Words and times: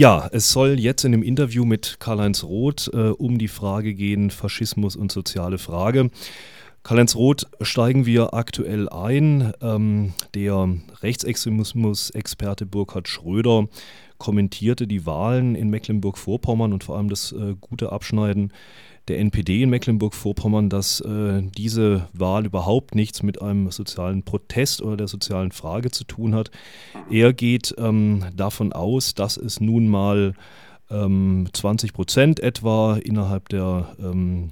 Ja, 0.00 0.30
es 0.32 0.50
soll 0.50 0.80
jetzt 0.80 1.04
in 1.04 1.12
dem 1.12 1.22
Interview 1.22 1.66
mit 1.66 1.98
Karl-Heinz 2.00 2.42
Roth 2.42 2.88
äh, 2.94 3.10
um 3.10 3.36
die 3.36 3.48
Frage 3.48 3.92
gehen, 3.92 4.30
Faschismus 4.30 4.96
und 4.96 5.12
soziale 5.12 5.58
Frage. 5.58 6.08
Karl-Heinz 6.82 7.14
Roth 7.14 7.46
steigen 7.60 8.06
wir 8.06 8.34
aktuell 8.34 8.88
ein. 8.88 9.52
Ähm, 9.60 10.14
der 10.34 10.68
Rechtsextremismus-Experte 11.02 12.66
Burkhard 12.66 13.08
Schröder 13.08 13.68
kommentierte 14.18 14.86
die 14.86 15.06
Wahlen 15.06 15.54
in 15.54 15.70
Mecklenburg-Vorpommern 15.70 16.72
und 16.72 16.84
vor 16.84 16.96
allem 16.96 17.08
das 17.08 17.32
äh, 17.32 17.54
gute 17.60 17.92
Abschneiden 17.92 18.52
der 19.08 19.18
NPD 19.18 19.62
in 19.62 19.70
Mecklenburg-Vorpommern, 19.70 20.68
dass 20.68 21.00
äh, 21.00 21.42
diese 21.56 22.08
Wahl 22.12 22.46
überhaupt 22.46 22.94
nichts 22.94 23.22
mit 23.22 23.42
einem 23.42 23.70
sozialen 23.70 24.22
Protest 24.22 24.82
oder 24.82 24.96
der 24.96 25.08
sozialen 25.08 25.52
Frage 25.52 25.90
zu 25.90 26.04
tun 26.04 26.34
hat. 26.34 26.50
Er 27.10 27.32
geht 27.32 27.74
ähm, 27.78 28.24
davon 28.36 28.72
aus, 28.72 29.14
dass 29.14 29.36
es 29.36 29.60
nun 29.60 29.88
mal 29.88 30.34
ähm, 30.90 31.48
20 31.52 31.92
Prozent 31.92 32.40
etwa 32.40 32.96
innerhalb 32.96 33.48
der, 33.48 33.96
ähm, 33.98 34.50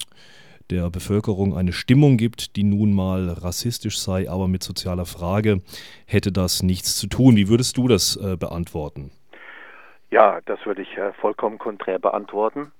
der 0.70 0.90
Bevölkerung 0.90 1.56
eine 1.56 1.72
Stimmung 1.72 2.16
gibt, 2.16 2.56
die 2.56 2.64
nun 2.64 2.92
mal 2.92 3.30
rassistisch 3.30 3.98
sei, 3.98 4.28
aber 4.30 4.48
mit 4.48 4.62
sozialer 4.62 5.06
Frage 5.06 5.60
hätte 6.06 6.32
das 6.32 6.62
nichts 6.62 6.96
zu 6.96 7.06
tun. 7.06 7.36
Wie 7.36 7.48
würdest 7.48 7.76
du 7.76 7.88
das 7.88 8.16
äh, 8.16 8.36
beantworten? 8.36 9.10
Ja, 10.10 10.40
das 10.46 10.64
würde 10.64 10.82
ich 10.82 10.96
äh, 10.96 11.12
vollkommen 11.14 11.58
konträr 11.58 11.98
beantworten. 11.98 12.72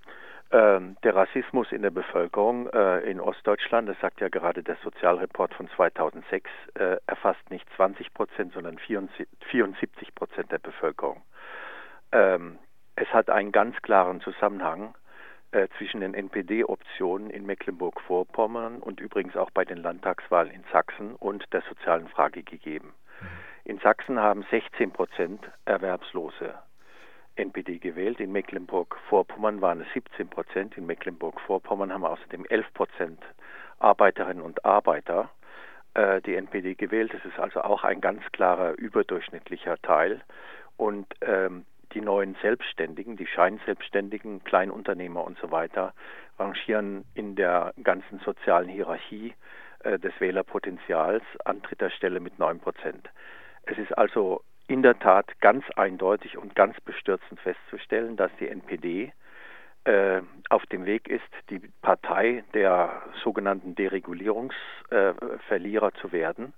Ähm, 0.51 0.97
der 1.03 1.15
Rassismus 1.15 1.73
in 1.73 1.83
der 1.83 1.91
Bevölkerung 1.91 2.69
äh, 2.71 3.01
in 3.01 3.21
Ostdeutschland, 3.21 3.87
das 3.87 4.01
sagt 4.01 4.21
ja 4.23 4.29
gerade 4.29 4.63
der 4.63 4.77
Sozialreport 4.83 5.53
von 5.53 5.69
2006, 5.77 6.51
äh, 6.75 6.97
erfasst 7.07 7.51
nicht 7.51 7.67
20 7.77 8.15
Prozent, 8.15 8.55
sondern 8.55 8.79
74 8.79 10.15
Prozent 10.15 10.51
der 10.51 10.59
Bevölkerung. 10.59 11.21
Ähm, 12.13 12.59
es 12.97 13.09
hat 13.09 13.29
einen 13.29 13.53
ganz 13.53 13.77
klaren 13.83 14.23
Zusammenhang 14.23 14.95
zwischen 15.79 16.01
den 16.01 16.15
NPD-Optionen 16.15 17.31
in 17.31 17.47
Mecklenburg-Vorpommern 17.47 18.81
und 18.81 19.01
übrigens 19.01 19.37
auch 19.37 19.51
bei 19.51 19.65
den 19.65 19.79
Landtagswahlen 19.79 20.51
in 20.51 20.65
Sachsen 20.73 21.15
und 21.15 21.51
der 21.53 21.63
sozialen 21.63 22.09
Frage 22.09 22.43
gegeben. 22.43 22.93
Mhm. 23.21 23.27
In 23.65 23.79
Sachsen 23.79 24.19
haben 24.19 24.45
16 24.51 24.93
Prozent 24.93 25.41
Erwerbslose 25.65 26.55
NPD 27.39 27.79
gewählt. 27.79 28.21
In 28.21 28.33
Mecklenburg-Vorpommern 28.33 29.61
waren 29.61 29.81
es 29.81 29.87
17 29.95 30.29
Prozent. 30.29 30.77
In 30.77 30.87
Mecklenburg-Vorpommern 30.87 31.93
haben 31.93 32.05
außerdem 32.05 32.45
11 32.47 32.75
Prozent 32.75 33.23
Arbeiterinnen 33.79 34.43
und 34.43 34.65
Arbeiter 34.65 35.31
äh, 35.95 36.21
die 36.23 36.35
NPD 36.35 36.75
gewählt. 36.75 37.13
Das 37.15 37.25
ist 37.25 37.39
also 37.39 37.63
auch 37.63 37.85
ein 37.85 38.01
ganz 38.01 38.23
klarer 38.33 38.77
überdurchschnittlicher 38.77 39.77
Teil. 39.83 40.23
Und 40.77 41.07
ähm, 41.21 41.65
die 41.93 42.01
neuen 42.01 42.37
Selbstständigen, 42.43 43.17
die 43.17 43.27
Scheinselbstständigen, 43.27 44.45
Kleinunternehmer 44.45 45.25
und 45.25 45.39
so 45.39 45.51
weiter, 45.51 45.95
rangieren 46.39 47.05
in 47.15 47.35
der 47.37 47.73
ganzen 47.83 48.21
sozialen 48.21 48.69
Hierarchie 48.69 49.35
äh, 49.81 49.99
des 49.99 50.13
Wählerpotenzials 50.21 51.25
an 51.45 51.63
dritter 51.63 51.91
Stelle 51.91 52.21
mit 52.21 52.39
9 52.39 52.61
Prozent. 52.61 53.09
Es 53.63 53.79
ist 53.79 53.97
also 53.97 54.43
in 54.67 54.83
der 54.83 54.99
Tat 54.99 55.41
ganz 55.41 55.65
eindeutig 55.77 56.37
und 56.37 56.55
ganz 56.55 56.79
bestürzend 56.83 57.41
festzustellen, 57.41 58.17
dass 58.17 58.31
die 58.39 58.49
NPD 58.49 59.13
äh, 59.85 60.21
auf 60.51 60.67
dem 60.67 60.85
Weg 60.85 61.09
ist, 61.09 61.23
die 61.49 61.61
Partei 61.81 62.45
der 62.53 63.01
sogenannten 63.25 63.75
Deregulierungsverlierer 63.75 65.89
äh, 65.89 66.01
zu 66.01 66.13
werden, 66.13 66.53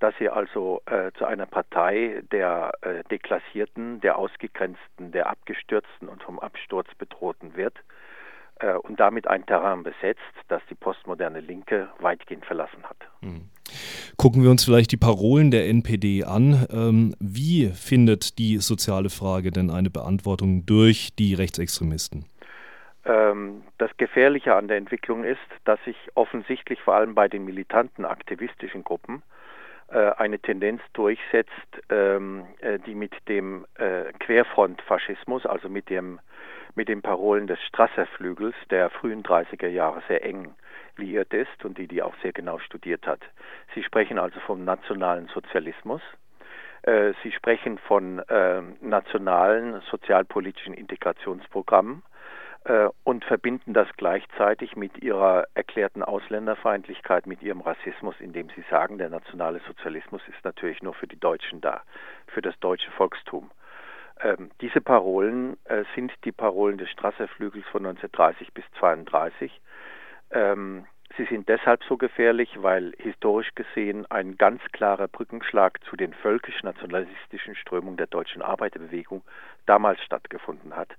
dass 0.00 0.14
sie 0.18 0.28
also 0.28 0.82
äh, 0.86 1.10
zu 1.18 1.24
einer 1.24 1.46
Partei 1.46 2.22
der 2.30 2.72
äh, 2.82 3.02
Deklassierten, 3.10 4.00
der 4.00 4.18
Ausgegrenzten, 4.18 5.12
der 5.12 5.28
Abgestürzten 5.28 6.08
und 6.08 6.22
vom 6.22 6.38
Absturz 6.38 6.88
bedrohten 6.98 7.56
wird 7.56 7.74
äh, 8.60 8.74
und 8.74 9.00
damit 9.00 9.26
ein 9.26 9.46
Terrain 9.46 9.82
besetzt, 9.82 10.20
das 10.48 10.62
die 10.68 10.74
postmoderne 10.74 11.40
Linke 11.40 11.88
weitgehend 11.98 12.44
verlassen 12.44 12.82
hat. 12.84 12.96
Mhm. 13.20 13.50
Gucken 14.16 14.42
wir 14.42 14.50
uns 14.50 14.64
vielleicht 14.64 14.92
die 14.92 14.96
Parolen 14.96 15.50
der 15.50 15.68
NPD 15.68 16.24
an. 16.24 16.66
Ähm, 16.70 17.14
wie 17.18 17.66
findet 17.68 18.38
die 18.38 18.58
soziale 18.58 19.10
Frage 19.10 19.50
denn 19.50 19.70
eine 19.70 19.90
Beantwortung 19.90 20.64
durch 20.66 21.14
die 21.18 21.34
Rechtsextremisten? 21.34 22.26
Ähm, 23.04 23.62
das 23.78 23.90
Gefährliche 23.96 24.54
an 24.54 24.68
der 24.68 24.76
Entwicklung 24.76 25.24
ist, 25.24 25.38
dass 25.64 25.82
sich 25.84 25.96
offensichtlich 26.14 26.80
vor 26.80 26.94
allem 26.94 27.14
bei 27.14 27.28
den 27.28 27.44
militanten 27.44 28.04
aktivistischen 28.04 28.84
Gruppen 28.84 29.22
eine 29.88 30.38
Tendenz 30.38 30.82
durchsetzt, 30.92 31.50
ähm, 31.90 32.46
äh, 32.60 32.78
die 32.80 32.94
mit 32.94 33.12
dem 33.28 33.66
äh, 33.76 34.12
Querfrontfaschismus, 34.18 35.46
also 35.46 35.68
mit 35.68 35.90
dem 35.90 36.20
mit 36.74 36.88
den 36.88 37.00
Parolen 37.00 37.46
des 37.46 37.58
Strasser-Flügels 37.62 38.54
der 38.70 38.90
frühen 38.90 39.22
30er 39.22 39.68
Jahre 39.68 40.02
sehr 40.08 40.22
eng 40.22 40.54
liiert 40.98 41.32
ist 41.32 41.64
und 41.64 41.78
die 41.78 41.86
die 41.86 42.02
auch 42.02 42.14
sehr 42.22 42.32
genau 42.32 42.58
studiert 42.58 43.06
hat. 43.06 43.20
Sie 43.74 43.82
sprechen 43.82 44.18
also 44.18 44.38
vom 44.40 44.64
nationalen 44.64 45.28
Sozialismus. 45.28 46.02
Äh, 46.82 47.14
Sie 47.22 47.32
sprechen 47.32 47.78
von 47.78 48.18
äh, 48.28 48.60
nationalen 48.80 49.80
sozialpolitischen 49.90 50.74
Integrationsprogrammen 50.74 52.02
äh, 52.02 52.15
und 53.04 53.24
verbinden 53.24 53.74
das 53.74 53.86
gleichzeitig 53.96 54.74
mit 54.74 55.00
ihrer 55.00 55.46
erklärten 55.54 56.02
Ausländerfeindlichkeit, 56.02 57.26
mit 57.26 57.40
ihrem 57.40 57.60
Rassismus, 57.60 58.16
indem 58.18 58.48
sie 58.56 58.64
sagen, 58.68 58.98
der 58.98 59.08
nationale 59.08 59.60
Sozialismus 59.68 60.20
ist 60.26 60.44
natürlich 60.44 60.82
nur 60.82 60.94
für 60.94 61.06
die 61.06 61.20
Deutschen 61.20 61.60
da, 61.60 61.82
für 62.26 62.42
das 62.42 62.58
deutsche 62.58 62.90
Volkstum. 62.90 63.50
Ähm, 64.20 64.50
diese 64.60 64.80
Parolen 64.80 65.56
äh, 65.64 65.84
sind 65.94 66.12
die 66.24 66.32
Parolen 66.32 66.78
des 66.78 66.90
Strasser-Flügels 66.90 67.66
von 67.66 67.84
1930 67.84 68.52
bis 68.54 68.64
1932. 68.76 69.60
Ähm, 70.30 70.86
sie 71.16 71.24
sind 71.26 71.48
deshalb 71.48 71.84
so 71.84 71.96
gefährlich, 71.96 72.50
weil 72.62 72.94
historisch 72.98 73.54
gesehen 73.54 74.06
ein 74.10 74.36
ganz 74.36 74.62
klarer 74.72 75.08
Brückenschlag 75.08 75.82
zu 75.84 75.96
den 75.96 76.14
völkisch-nationalistischen 76.14 77.54
Strömungen 77.56 77.98
der 77.98 78.06
deutschen 78.06 78.42
Arbeiterbewegung 78.42 79.22
damals 79.66 80.02
stattgefunden 80.02 80.74
hat. 80.74 80.96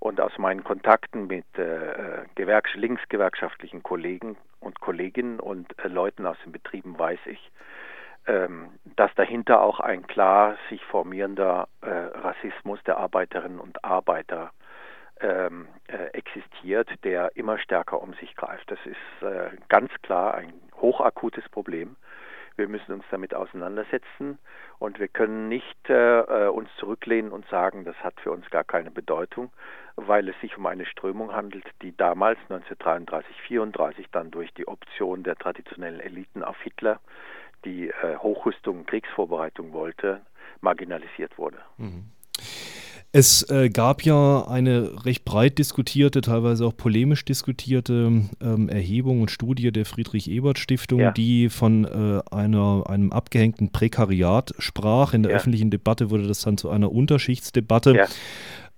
Und 0.00 0.20
aus 0.20 0.36
meinen 0.38 0.62
Kontakten 0.62 1.26
mit 1.26 1.46
äh, 1.58 2.24
Gewerks 2.34 2.74
linksgewerkschaftlichen 2.74 3.82
Kollegen 3.82 4.36
und 4.60 4.80
Kolleginnen 4.80 5.40
und 5.40 5.66
äh, 5.78 5.88
Leuten 5.88 6.26
aus 6.26 6.36
den 6.44 6.52
Betrieben 6.52 6.98
weiß 6.98 7.18
ich, 7.26 7.50
ähm, 8.26 8.70
dass 8.96 9.12
dahinter 9.14 9.62
auch 9.62 9.80
ein 9.80 10.06
klar 10.06 10.56
sich 10.68 10.84
formierender 10.84 11.68
äh, 11.80 11.88
Rassismus 11.88 12.78
der 12.84 12.98
Arbeiterinnen 12.98 13.58
und 13.58 13.84
Arbeiter 13.84 14.52
ähm, 15.20 15.66
äh, 15.88 16.08
existiert, 16.12 16.88
der 17.04 17.36
immer 17.36 17.58
stärker 17.58 18.00
um 18.00 18.14
sich 18.14 18.36
greift. 18.36 18.70
Das 18.70 18.78
ist 18.84 19.22
äh, 19.26 19.50
ganz 19.68 19.90
klar 20.02 20.34
ein 20.34 20.52
hochakutes 20.76 21.48
Problem. 21.48 21.96
Wir 22.56 22.68
müssen 22.68 22.92
uns 22.92 23.04
damit 23.10 23.34
auseinandersetzen 23.34 24.38
und 24.78 24.98
wir 24.98 25.08
können 25.08 25.48
nicht 25.48 25.88
äh, 25.88 26.20
äh 26.20 26.48
uns 26.48 26.68
zurücklehnen 26.76 27.30
und 27.30 27.46
sagen, 27.48 27.84
das 27.84 27.96
hat 28.02 28.20
für 28.20 28.32
uns 28.32 28.48
gar 28.50 28.64
keine 28.64 28.90
Bedeutung, 28.90 29.50
weil 30.06 30.28
es 30.28 30.40
sich 30.40 30.56
um 30.56 30.66
eine 30.66 30.86
Strömung 30.86 31.32
handelt, 31.32 31.64
die 31.82 31.96
damals 31.96 32.38
1933, 32.48 33.36
1934 33.50 34.06
dann 34.12 34.30
durch 34.30 34.52
die 34.54 34.68
Option 34.68 35.24
der 35.24 35.36
traditionellen 35.36 36.00
Eliten 36.00 36.42
auf 36.42 36.60
Hitler 36.62 37.00
die 37.64 37.88
äh, 37.88 38.16
Hochrüstung, 38.18 38.86
Kriegsvorbereitung 38.86 39.72
wollte, 39.72 40.20
marginalisiert 40.60 41.36
wurde. 41.36 41.58
Mhm. 41.76 42.04
Es 43.10 43.48
äh, 43.50 43.70
gab 43.70 44.02
ja 44.02 44.46
eine 44.46 45.04
recht 45.06 45.24
breit 45.24 45.58
diskutierte, 45.58 46.20
teilweise 46.20 46.66
auch 46.66 46.76
polemisch 46.76 47.24
diskutierte 47.24 48.28
ähm, 48.40 48.68
Erhebung 48.68 49.22
und 49.22 49.30
Studie 49.30 49.72
der 49.72 49.86
Friedrich-Ebert-Stiftung, 49.86 51.00
ja. 51.00 51.10
die 51.10 51.48
von 51.48 51.84
äh, 51.84 52.20
einer, 52.30 52.84
einem 52.86 53.10
abgehängten 53.10 53.72
Prekariat 53.72 54.54
sprach. 54.58 55.14
In 55.14 55.22
der 55.22 55.32
ja. 55.32 55.38
öffentlichen 55.38 55.70
Debatte 55.70 56.10
wurde 56.10 56.28
das 56.28 56.42
dann 56.42 56.58
zu 56.58 56.68
einer 56.68 56.92
Unterschichtsdebatte. 56.92 57.96
Ja. 57.96 58.06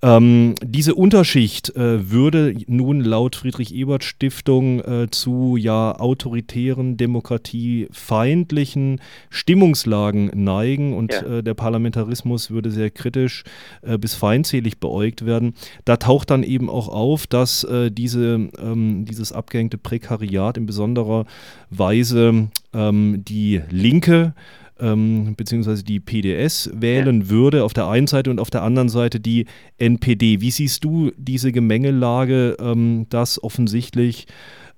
Ähm, 0.02 0.54
diese 0.62 0.94
Unterschicht 0.94 1.76
äh, 1.76 2.10
würde 2.10 2.54
nun 2.66 3.00
laut 3.00 3.36
Friedrich-Ebert-Stiftung 3.36 4.80
äh, 4.80 5.08
zu 5.10 5.58
ja 5.58 5.92
autoritären, 5.92 6.96
demokratiefeindlichen 6.96 9.02
Stimmungslagen 9.28 10.30
neigen 10.34 10.94
und 10.94 11.12
ja. 11.12 11.38
äh, 11.38 11.42
der 11.42 11.52
Parlamentarismus 11.52 12.50
würde 12.50 12.70
sehr 12.70 12.90
kritisch 12.90 13.44
äh, 13.82 13.98
bis 13.98 14.14
feindselig 14.14 14.78
beäugt 14.78 15.26
werden. 15.26 15.52
Da 15.84 15.98
taucht 15.98 16.30
dann 16.30 16.44
eben 16.44 16.70
auch 16.70 16.88
auf, 16.88 17.26
dass 17.26 17.64
äh, 17.64 17.90
diese, 17.90 18.48
ähm, 18.58 19.04
dieses 19.04 19.32
abgehängte 19.32 19.76
Prekariat 19.76 20.56
in 20.56 20.64
besonderer 20.64 21.26
Weise 21.68 22.48
ähm, 22.72 23.22
die 23.26 23.60
Linke 23.70 24.32
ähm, 24.80 25.34
beziehungsweise 25.36 25.84
die 25.84 26.00
PDS 26.00 26.70
wählen 26.74 27.22
ja. 27.22 27.28
würde 27.28 27.64
auf 27.64 27.72
der 27.72 27.88
einen 27.88 28.06
Seite 28.06 28.30
und 28.30 28.40
auf 28.40 28.50
der 28.50 28.62
anderen 28.62 28.88
Seite 28.88 29.20
die 29.20 29.46
NPD. 29.78 30.40
Wie 30.40 30.50
siehst 30.50 30.84
du 30.84 31.12
diese 31.16 31.52
Gemengelage, 31.52 32.56
ähm, 32.60 33.06
dass 33.10 33.42
offensichtlich 33.42 34.26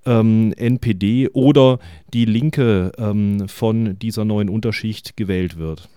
ähm, 0.06 0.52
NPD 0.56 1.28
oder 1.32 1.78
die 2.12 2.24
Linke 2.24 2.92
ähm, 2.98 3.48
von 3.48 3.98
dieser 3.98 4.24
neuen 4.24 4.48
Unterschicht 4.48 5.16
gewählt 5.16 5.58
wird? 5.58 5.88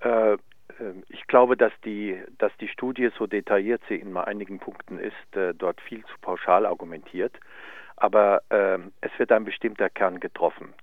Äh, 0.00 0.36
ähm, 0.80 1.04
ich 1.08 1.26
glaube, 1.26 1.56
dass 1.56 1.72
die, 1.84 2.16
dass 2.38 2.52
die 2.60 2.68
Studie, 2.68 3.10
so 3.18 3.26
detailliert 3.26 3.82
sie 3.88 3.96
in 3.96 4.16
einigen 4.16 4.58
Punkten 4.58 4.98
ist, 4.98 5.36
äh, 5.36 5.54
dort 5.54 5.80
viel 5.80 6.00
zu 6.02 6.14
pauschal 6.20 6.66
argumentiert. 6.66 7.32
Aber 7.96 8.42
ähm, 8.50 8.92
es 9.00 9.10
wird 9.18 9.32
ein 9.32 9.44
bestimmter 9.44 9.88
Kern 9.88 10.20
getroffen. 10.20 10.74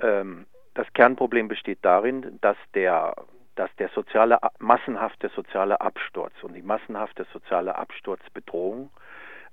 Ähm, 0.00 0.46
das 0.76 0.92
Kernproblem 0.92 1.48
besteht 1.48 1.78
darin, 1.82 2.38
dass 2.42 2.56
der, 2.74 3.14
dass 3.54 3.74
der 3.76 3.88
soziale, 3.88 4.38
massenhafte 4.58 5.30
soziale 5.30 5.80
Absturz 5.80 6.34
und 6.42 6.54
die 6.54 6.62
massenhafte 6.62 7.26
soziale 7.32 7.76
Absturzbedrohung, 7.76 8.90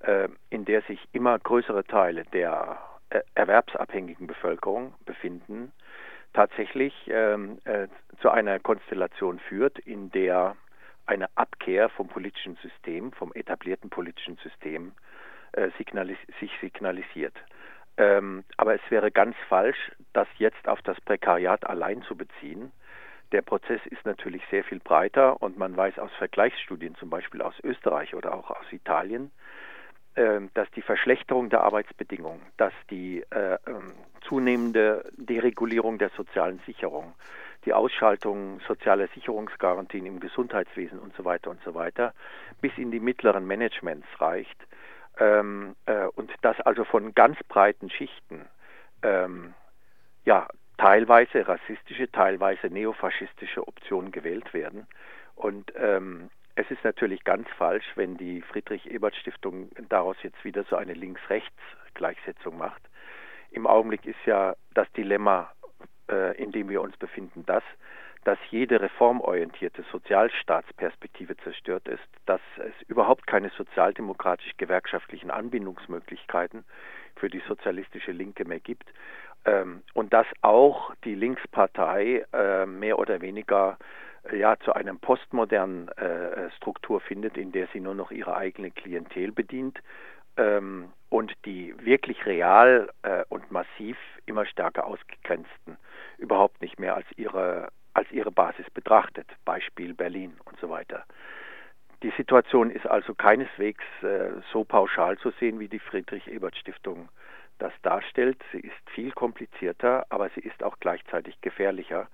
äh, 0.02 0.28
in 0.50 0.66
der 0.66 0.82
sich 0.84 1.00
immer 1.14 1.40
größere 1.40 1.86
Teile 1.86 2.26
der 2.34 2.78
äh, 3.10 3.22
erwerbsabhängigen 3.36 4.28
Bevölkerung 4.28 4.94
befinden, 5.06 5.72
tatsächlich 6.34 6.94
ähm, 7.08 7.60
äh, 7.64 7.88
zu 8.22 8.30
einer 8.30 8.60
Konstellation 8.60 9.40
führt, 9.40 9.80
in 9.80 10.12
der 10.12 10.58
eine 11.06 11.28
Abkehr 11.36 11.90
vom 11.90 12.08
politischen 12.08 12.58
System, 12.58 13.12
vom 13.14 13.32
etablierten 13.34 13.90
politischen 13.90 14.38
System 14.38 14.94
äh, 15.54 15.70
signalis 15.78 16.18
sich 16.40 16.52
signalisiert. 16.60 17.36
Ähm, 17.98 18.44
aber 18.58 18.74
es 18.76 18.82
wäre 18.90 19.12
ganz 19.12 19.36
falsch, 19.48 19.92
das 20.14 20.28
jetzt 20.38 20.68
auf 20.68 20.82
das 20.82 21.00
Prekariat 21.02 21.68
allein 21.68 22.02
zu 22.04 22.16
beziehen. 22.16 22.72
Der 23.32 23.42
Prozess 23.42 23.82
ist 23.86 24.06
natürlich 24.06 24.44
sehr 24.52 24.64
viel 24.64 24.80
breiter 24.80 25.42
und 25.42 25.58
man 25.58 25.76
weiß 25.76 25.98
aus 26.00 26.12
Vergleichsstudien, 26.18 26.96
zum 26.96 27.10
Beispiel 27.10 27.42
aus 27.42 27.56
Österreich 27.64 28.14
oder 28.14 28.36
auch 28.36 28.52
aus 28.52 28.72
Italien, 28.72 29.32
ähm, 30.16 30.52
dass 30.54 30.70
die 30.72 30.84
Verschlechterung 30.84 31.50
der 31.50 31.62
Arbeitsbedingungen, 31.62 32.42
dass 32.58 32.74
die 32.92 33.26
äh, 33.32 33.58
ähm, 33.66 33.94
zunehmende 34.22 35.12
Deregulierung 35.18 35.98
der 35.98 36.10
sozialen 36.10 36.60
Sicherung, 36.68 37.16
die 37.66 37.74
Ausschaltung 37.74 38.60
sozialer 38.68 39.08
Sicherungsgarantien 39.16 40.06
im 40.06 40.20
Gesundheitswesen 40.20 41.00
und 41.00 41.16
so 41.16 41.26
weiter 41.26 41.50
und 41.50 41.62
so 41.64 41.74
weiter 41.74 42.14
bis 42.62 42.78
in 42.78 42.92
die 42.92 43.00
mittleren 43.00 43.46
Managements 43.48 44.08
reicht 44.20 44.68
ähm, 45.18 45.76
äh, 45.86 46.06
und 46.06 46.32
dass 46.42 46.60
also 46.62 46.84
von 46.84 47.16
ganz 47.16 47.38
breiten 47.48 47.90
Schichten 47.90 48.46
ähm, 49.02 49.54
ja 50.26 50.48
teilweise 50.78 51.48
rassistische, 51.48 52.12
teilweise 52.12 52.68
neofaschistische 52.68 53.68
Optionen 53.68 54.12
gewählt 54.12 54.54
werden 54.54 54.88
und 55.36 55.72
ähm, 55.78 56.30
es 56.56 56.70
ist 56.70 56.84
natürlich 56.84 57.24
ganz 57.24 57.48
falsch, 57.58 57.86
wenn 57.96 58.16
die 58.18 58.42
Friedrich-Ebert-Stiftung 58.42 59.72
daraus 59.90 60.18
jetzt 60.22 60.44
wieder 60.46 60.64
so 60.66 60.76
eine 60.76 60.94
Links-Rechts-Gleichsetzung 60.94 62.58
macht. 62.58 62.82
Im 63.50 63.66
Augenblick 63.66 64.06
ist 64.06 64.24
ja 64.26 64.56
das 64.74 64.92
Dilemma, 64.94 65.52
äh, 66.12 66.38
in 66.38 66.52
dem 66.52 66.70
wir 66.70 66.82
uns 66.82 66.96
befinden, 66.98 67.44
das, 67.48 67.64
dass 68.24 68.38
jede 68.52 68.80
reformorientierte 68.80 69.84
Sozialstaatsperspektive 69.92 71.38
zerstört 71.38 71.88
ist, 71.88 72.04
dass 72.26 72.42
es 72.58 72.88
überhaupt 72.88 73.26
keine 73.28 73.50
sozialdemokratisch-gewerkschaftlichen 73.50 75.32
Anbindungsmöglichkeiten 75.32 76.66
für 77.16 77.30
die 77.30 77.42
sozialistische 77.48 78.12
Linke 78.12 78.46
mehr 78.46 78.60
gibt 78.60 78.94
und 79.94 80.14
dass 80.14 80.28
auch 80.42 80.94
die 81.04 81.16
Linkspartei 81.16 82.26
äh, 82.32 82.66
mehr 82.66 82.98
oder 82.98 83.22
weniger 83.22 83.78
ja 84.32 84.58
zu 84.60 84.74
einer 84.74 84.94
postmodernen 84.96 85.90
äh, 85.90 86.50
Struktur 86.58 87.02
findet, 87.02 87.38
in 87.38 87.52
der 87.52 87.68
sie 87.74 87.82
nur 87.82 87.96
noch 87.96 88.12
ihre 88.12 88.38
eigene 88.38 88.72
Klientel 88.72 89.32
bedient 89.32 89.80
ähm, 90.38 90.92
und 91.10 91.34
die 91.46 91.76
wirklich 91.80 92.26
real 92.26 92.90
äh, 93.02 93.24
und 93.30 93.52
massiv 93.52 93.98
immer 94.26 94.46
stärker 94.46 94.88
ausgegrenzten 94.88 95.78
überhaupt 96.18 96.62
nicht 96.62 96.80
mehr 96.80 96.96
als 96.96 97.08
ihre 97.18 97.70
als 97.94 98.12
ihre 98.12 98.32
Basis 98.32 98.68
betrachtet. 98.72 99.28
Beispiel 99.46 99.94
Berlin 99.94 100.36
und 100.46 100.60
so 100.60 100.70
weiter. 100.70 101.04
Die 102.02 102.12
Situation 102.18 102.72
ist 102.72 102.88
also 102.88 103.14
keineswegs 103.14 103.84
äh, 104.02 104.32
so 104.52 104.64
pauschal 104.64 105.18
zu 105.20 105.32
sehen, 105.40 105.60
wie 105.60 105.68
die 105.68 105.80
Friedrich-Ebert-Stiftung 105.80 107.10
das 107.64 107.74
darstellt. 107.82 108.38
Sie 108.52 108.60
ist 108.60 108.90
viel 108.94 109.12
komplizierter, 109.12 110.06
aber 110.10 110.30
sie 110.36 110.42
ist 110.42 110.64
auch 110.64 110.78
gleichzeitig 110.80 111.40
gefährlicher 111.42 112.08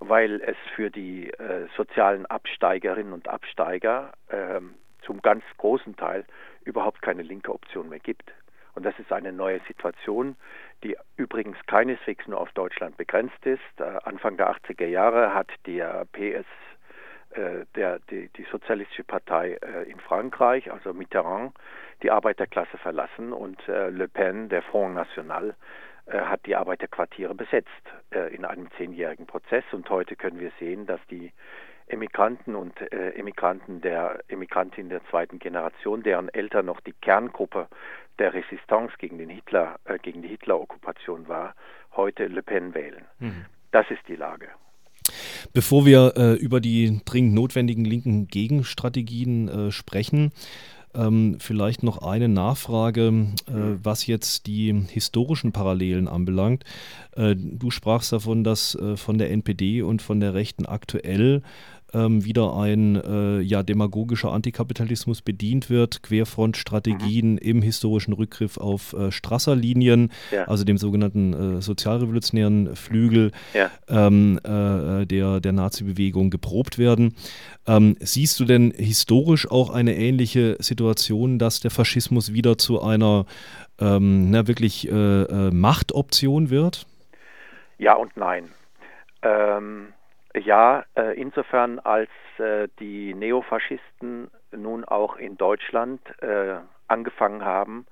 weil 0.00 0.40
es 0.42 0.56
für 0.74 0.90
die 0.90 1.30
äh, 1.30 1.66
sozialen 1.76 2.26
Absteigerinnen 2.26 3.12
und 3.12 3.28
Absteiger 3.28 4.12
äh, 4.28 4.60
zum 5.02 5.22
ganz 5.22 5.44
großen 5.56 5.96
Teil 5.96 6.24
überhaupt 6.64 7.02
keine 7.02 7.22
linke 7.22 7.52
Option 7.52 7.88
mehr 7.88 7.98
gibt. 7.98 8.32
Und 8.74 8.84
das 8.84 8.96
ist 8.98 9.12
eine 9.12 9.32
neue 9.32 9.60
Situation, 9.66 10.36
die 10.84 10.96
übrigens 11.16 11.56
keineswegs 11.66 12.28
nur 12.28 12.40
auf 12.40 12.52
Deutschland 12.52 12.96
begrenzt 12.96 13.44
ist. 13.44 13.60
Äh, 13.78 13.98
Anfang 14.04 14.36
der 14.36 14.50
80er 14.54 14.86
Jahre 14.86 15.34
hat 15.34 15.50
der 15.66 16.04
PS, 16.12 16.46
äh, 17.30 17.64
der, 17.74 17.98
die, 18.10 18.28
die, 18.36 18.46
Sozialistische 18.52 19.04
Partei 19.04 19.58
äh, 19.62 19.90
in 19.90 19.98
Frankreich, 19.98 20.70
also 20.70 20.92
Mitterrand, 20.92 21.54
die 22.02 22.10
Arbeiterklasse 22.10 22.78
verlassen 22.78 23.32
und 23.32 23.66
äh, 23.68 23.90
Le 23.90 24.08
Pen, 24.08 24.48
der 24.48 24.62
Front 24.62 24.94
National, 24.94 25.54
äh, 26.06 26.20
hat 26.20 26.46
die 26.46 26.56
Arbeiterquartiere 26.56 27.34
besetzt 27.34 27.68
äh, 28.10 28.34
in 28.34 28.44
einem 28.44 28.68
zehnjährigen 28.76 29.26
Prozess. 29.26 29.64
Und 29.72 29.88
heute 29.90 30.16
können 30.16 30.40
wir 30.40 30.52
sehen, 30.58 30.86
dass 30.86 31.00
die 31.10 31.32
Emigranten 31.86 32.54
und 32.54 32.80
äh, 32.92 33.10
Emigranten 33.10 33.80
der 33.80 34.20
Emigrantin 34.28 34.88
der 34.88 35.04
zweiten 35.10 35.38
Generation, 35.38 36.02
deren 36.02 36.28
Eltern 36.28 36.66
noch 36.66 36.80
die 36.80 36.92
Kerngruppe 36.92 37.68
der 38.18 38.34
Resistance 38.34 38.94
gegen 38.98 39.18
den 39.18 39.30
Hitler, 39.30 39.78
äh, 39.84 39.98
gegen 39.98 40.22
die 40.22 40.28
Hitler-Okkupation 40.28 41.28
war, 41.28 41.54
heute 41.96 42.26
Le 42.26 42.42
Pen 42.42 42.74
wählen. 42.74 43.04
Mhm. 43.18 43.46
Das 43.70 43.90
ist 43.90 44.06
die 44.08 44.16
Lage. 44.16 44.48
Bevor 45.52 45.86
wir 45.86 46.12
äh, 46.16 46.34
über 46.34 46.60
die 46.60 47.00
dringend 47.04 47.34
notwendigen 47.34 47.84
linken 47.84 48.28
Gegenstrategien 48.28 49.48
äh, 49.48 49.70
sprechen, 49.72 50.32
ähm, 50.98 51.36
vielleicht 51.38 51.82
noch 51.82 51.98
eine 52.02 52.28
Nachfrage, 52.28 53.26
äh, 53.46 53.52
was 53.82 54.06
jetzt 54.06 54.46
die 54.46 54.74
historischen 54.90 55.52
Parallelen 55.52 56.08
anbelangt. 56.08 56.64
Äh, 57.16 57.36
du 57.36 57.70
sprachst 57.70 58.12
davon, 58.12 58.44
dass 58.44 58.74
äh, 58.74 58.96
von 58.96 59.18
der 59.18 59.30
NPD 59.30 59.82
und 59.82 60.02
von 60.02 60.20
der 60.20 60.34
Rechten 60.34 60.66
aktuell 60.66 61.42
ähm, 61.94 62.24
wieder 62.24 62.54
ein 62.56 62.96
äh, 62.96 63.40
ja, 63.40 63.62
demagogischer 63.62 64.32
Antikapitalismus 64.32 65.22
bedient 65.22 65.70
wird, 65.70 66.02
Querfrontstrategien 66.02 67.32
mhm. 67.32 67.38
im 67.38 67.62
historischen 67.62 68.12
Rückgriff 68.12 68.58
auf 68.58 68.92
äh, 68.92 69.10
Strasser-Linien, 69.10 70.10
ja. 70.30 70.44
also 70.44 70.64
dem 70.64 70.78
sogenannten 70.78 71.58
äh, 71.58 71.62
sozialrevolutionären 71.62 72.76
Flügel 72.76 73.32
ja. 73.54 73.70
ähm, 73.88 74.38
äh, 74.44 75.06
der, 75.06 75.40
der 75.40 75.52
Nazi-Bewegung 75.52 76.30
geprobt 76.30 76.78
werden. 76.78 77.14
Ähm, 77.66 77.96
siehst 78.00 78.38
du 78.40 78.44
denn 78.44 78.72
historisch 78.76 79.50
auch 79.50 79.70
eine 79.70 79.96
ähnliche 79.96 80.56
Situation, 80.60 81.38
dass 81.38 81.60
der 81.60 81.70
Faschismus 81.70 82.32
wieder 82.32 82.58
zu 82.58 82.82
einer 82.82 83.26
ähm, 83.80 84.30
na, 84.30 84.46
wirklich 84.46 84.90
äh, 84.90 84.92
äh, 84.92 85.50
Machtoption 85.50 86.50
wird? 86.50 86.86
Ja 87.78 87.94
und 87.94 88.16
nein. 88.16 88.48
Ähm, 89.22 89.88
ja, 90.38 90.84
äh, 90.96 91.18
insofern 91.20 91.78
als 91.78 92.10
äh, 92.38 92.68
die 92.80 93.14
Neofaschisten 93.14 94.30
nun 94.52 94.84
auch 94.84 95.16
in 95.16 95.36
Deutschland 95.36 96.00
äh, 96.22 96.56
angefangen 96.86 97.44
haben, 97.44 97.86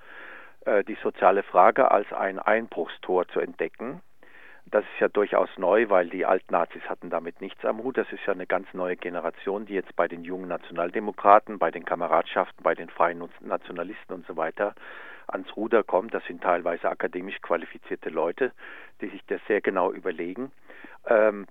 die 0.88 0.96
soziale 1.00 1.44
Frage 1.44 1.92
als 1.92 2.12
ein 2.12 2.40
Einbruchstor 2.40 3.28
zu 3.28 3.38
entdecken. 3.38 4.00
Das 4.68 4.82
ist 4.82 4.98
ja 4.98 5.06
durchaus 5.06 5.48
neu, 5.58 5.88
weil 5.90 6.08
die 6.08 6.26
Altnazis 6.26 6.82
hatten 6.88 7.08
damit 7.08 7.40
nichts 7.40 7.64
am 7.64 7.84
Hut. 7.84 7.96
Das 7.96 8.10
ist 8.10 8.26
ja 8.26 8.32
eine 8.32 8.48
ganz 8.48 8.66
neue 8.74 8.96
Generation, 8.96 9.66
die 9.66 9.74
jetzt 9.74 9.94
bei 9.94 10.08
den 10.08 10.24
jungen 10.24 10.48
Nationaldemokraten, 10.48 11.60
bei 11.60 11.70
den 11.70 11.84
Kameradschaften, 11.84 12.64
bei 12.64 12.74
den 12.74 12.88
freien 12.88 13.22
Nationalisten 13.42 14.12
und 14.12 14.26
so 14.26 14.36
weiter 14.36 14.74
ans 15.28 15.56
Ruder 15.56 15.84
kommt. 15.84 16.12
Das 16.14 16.24
sind 16.24 16.42
teilweise 16.42 16.88
akademisch 16.88 17.40
qualifizierte 17.42 18.10
Leute, 18.10 18.50
die 19.00 19.08
sich 19.08 19.24
das 19.26 19.40
sehr 19.46 19.60
genau 19.60 19.92
überlegen. 19.92 20.50
Ähm, 21.06 21.46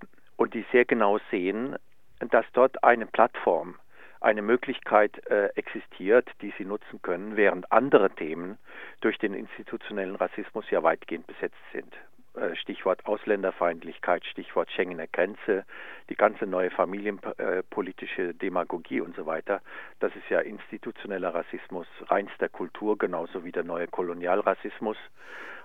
und 0.46 0.54
die 0.54 0.64
sehr 0.70 0.84
genau 0.84 1.18
sehen, 1.32 1.74
dass 2.20 2.46
dort 2.52 2.84
eine 2.84 3.06
Plattform, 3.06 3.74
eine 4.20 4.42
Möglichkeit 4.42 5.26
äh, 5.26 5.46
existiert, 5.56 6.28
die 6.40 6.54
sie 6.56 6.64
nutzen 6.64 7.02
können, 7.02 7.36
während 7.36 7.72
andere 7.72 8.10
Themen 8.10 8.56
durch 9.00 9.18
den 9.18 9.34
institutionellen 9.34 10.14
Rassismus 10.14 10.64
ja 10.70 10.84
weitgehend 10.84 11.26
besetzt 11.26 11.58
sind. 11.72 11.92
Äh, 12.36 12.54
Stichwort 12.54 13.06
Ausländerfeindlichkeit, 13.06 14.24
Stichwort 14.24 14.70
Schengener 14.70 15.08
Grenze, 15.08 15.64
die 16.10 16.14
ganze 16.14 16.46
neue 16.46 16.70
familienpolitische 16.70 18.32
Demagogie 18.32 19.00
und 19.00 19.16
so 19.16 19.26
weiter. 19.26 19.62
Das 19.98 20.14
ist 20.14 20.28
ja 20.30 20.38
institutioneller 20.38 21.34
Rassismus 21.34 21.88
reinster 22.06 22.48
Kultur, 22.48 22.96
genauso 22.96 23.44
wie 23.44 23.50
der 23.50 23.64
neue 23.64 23.88
Kolonialrassismus 23.88 24.96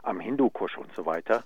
am 0.02 0.20
Hindukusch 0.20 0.80
und 0.80 0.92
so 0.96 1.06
weiter. 1.06 1.44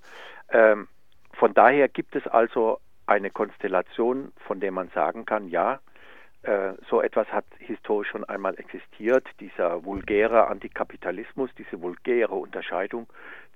Ähm, 0.48 0.88
von 1.34 1.54
daher 1.54 1.90
gibt 1.90 2.16
es 2.16 2.26
also 2.28 2.80
eine 3.08 3.30
Konstellation, 3.30 4.32
von 4.48 4.60
der 4.60 4.72
man 4.72 4.90
sagen 4.90 5.26
kann, 5.26 5.48
ja, 5.48 5.80
äh, 6.46 6.74
so 6.90 7.02
etwas 7.02 7.28
hat 7.32 7.46
historisch 7.58 8.10
schon 8.10 8.24
einmal 8.24 8.60
existiert, 8.60 9.28
dieser 9.40 9.84
vulgäre 9.84 10.48
Antikapitalismus, 10.48 11.50
diese 11.58 11.82
vulgäre 11.82 12.36
Unterscheidung 12.36 13.08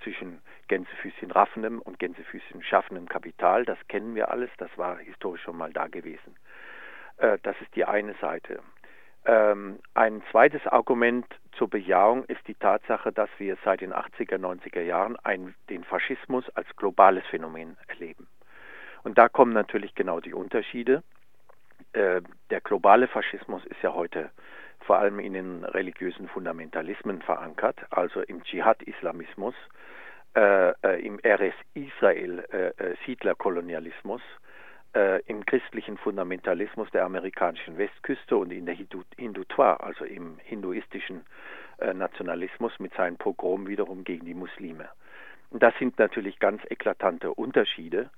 zwischen 0.03 0.41
Gänsefüßchen 0.67 1.29
raffendem 1.31 1.79
und 1.79 1.99
Gänsefüßchen 1.99 2.63
schaffendem 2.63 3.07
Kapital, 3.07 3.65
das 3.65 3.77
kennen 3.87 4.15
wir 4.15 4.31
alles, 4.31 4.49
das 4.57 4.69
war 4.75 4.97
historisch 4.97 5.43
schon 5.43 5.57
mal 5.57 5.71
da 5.71 5.87
gewesen. 5.87 6.35
Äh, 7.17 7.37
das 7.43 7.55
ist 7.61 7.75
die 7.75 7.85
eine 7.85 8.15
Seite. 8.15 8.59
Ähm, 9.25 9.79
ein 9.93 10.23
zweites 10.31 10.65
Argument 10.65 11.25
zur 11.51 11.69
Bejahung 11.69 12.23
ist 12.25 12.47
die 12.47 12.55
Tatsache, 12.55 13.11
dass 13.11 13.29
wir 13.37 13.57
seit 13.63 13.81
den 13.81 13.93
80er, 13.93 14.37
90er 14.37 14.81
Jahren 14.81 15.17
ein, 15.23 15.53
den 15.69 15.83
Faschismus 15.83 16.49
als 16.55 16.67
globales 16.75 17.25
Phänomen 17.27 17.77
erleben. 17.87 18.27
Und 19.03 19.17
da 19.17 19.29
kommen 19.29 19.53
natürlich 19.53 19.95
genau 19.95 20.19
die 20.19 20.33
Unterschiede. 20.33 21.03
Äh, 21.93 22.21
der 22.49 22.61
globale 22.61 23.07
Faschismus 23.07 23.65
ist 23.65 23.81
ja 23.81 23.93
heute 23.93 24.31
vor 24.81 24.97
allem 24.97 25.19
in 25.19 25.33
den 25.33 25.63
religiösen 25.65 26.27
Fundamentalismen 26.29 27.21
verankert, 27.21 27.79
also 27.91 28.21
im 28.21 28.43
Dschihad-Islamismus, 28.43 29.53
äh, 30.35 30.71
äh, 30.83 31.05
im 31.05 31.19
RS 31.23 31.53
Israel 31.73 32.43
Siedlerkolonialismus, 33.05 34.21
äh, 34.95 35.21
im 35.23 35.45
christlichen 35.45 35.97
Fundamentalismus 35.97 36.89
der 36.91 37.05
amerikanischen 37.05 37.77
Westküste 37.77 38.37
und 38.37 38.51
in 38.51 38.65
der 38.65 38.75
Hindutwa, 39.17 39.73
also 39.75 40.05
im 40.05 40.37
hinduistischen 40.43 41.25
Nationalismus 41.93 42.73
mit 42.79 42.93
seinen 42.95 43.17
Pogrom 43.17 43.67
wiederum 43.67 44.03
gegen 44.03 44.25
die 44.25 44.33
Muslime. 44.33 44.89
Das 45.51 45.73
sind 45.79 45.97
natürlich 45.97 46.37
ganz 46.39 46.61
eklatante 46.69 47.33
Unterschiede 47.33 48.09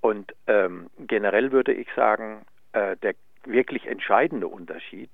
und 0.00 0.34
ähm, 0.46 0.90
generell 0.98 1.52
würde 1.52 1.72
ich 1.72 1.88
sagen, 1.94 2.44
der 2.74 3.14
wirklich 3.44 3.86
entscheidende 3.86 4.46
Unterschied 4.46 5.10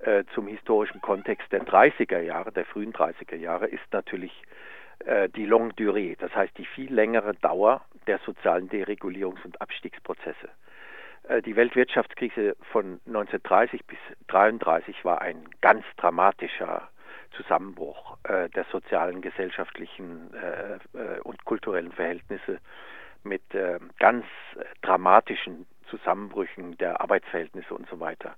äh, 0.00 0.24
zum 0.34 0.46
historischen 0.46 1.00
Kontext 1.00 1.50
der 1.50 1.64
30er 1.64 2.20
Jahre, 2.20 2.52
der 2.52 2.64
frühen 2.64 2.92
30er 2.92 3.36
Jahre, 3.36 3.66
ist 3.66 3.82
natürlich 3.92 4.32
äh, 5.00 5.28
die 5.28 5.44
Longue 5.44 5.72
Durée, 5.72 6.16
das 6.18 6.34
heißt 6.34 6.56
die 6.56 6.66
viel 6.66 6.92
längere 6.92 7.34
Dauer 7.34 7.84
der 8.06 8.18
sozialen 8.18 8.68
Deregulierungs- 8.68 9.44
und 9.44 9.60
Abstiegsprozesse. 9.60 10.48
Äh, 11.28 11.42
die 11.42 11.56
Weltwirtschaftskrise 11.56 12.56
von 12.70 13.00
1930 13.06 13.84
bis 13.86 13.98
1933 14.28 15.04
war 15.04 15.20
ein 15.20 15.48
ganz 15.60 15.84
dramatischer 15.96 16.88
Zusammenbruch 17.32 18.18
äh, 18.24 18.48
der 18.50 18.64
sozialen, 18.70 19.20
gesellschaftlichen 19.20 20.32
äh, 20.34 20.74
äh, 20.96 21.20
und 21.20 21.44
kulturellen 21.44 21.92
Verhältnisse 21.92 22.60
mit 23.22 23.42
ganz 23.98 24.24
dramatischen 24.82 25.66
Zusammenbrüchen 25.88 26.76
der 26.78 27.00
Arbeitsverhältnisse 27.00 27.74
und 27.74 27.88
so 27.88 28.00
weiter. 28.00 28.36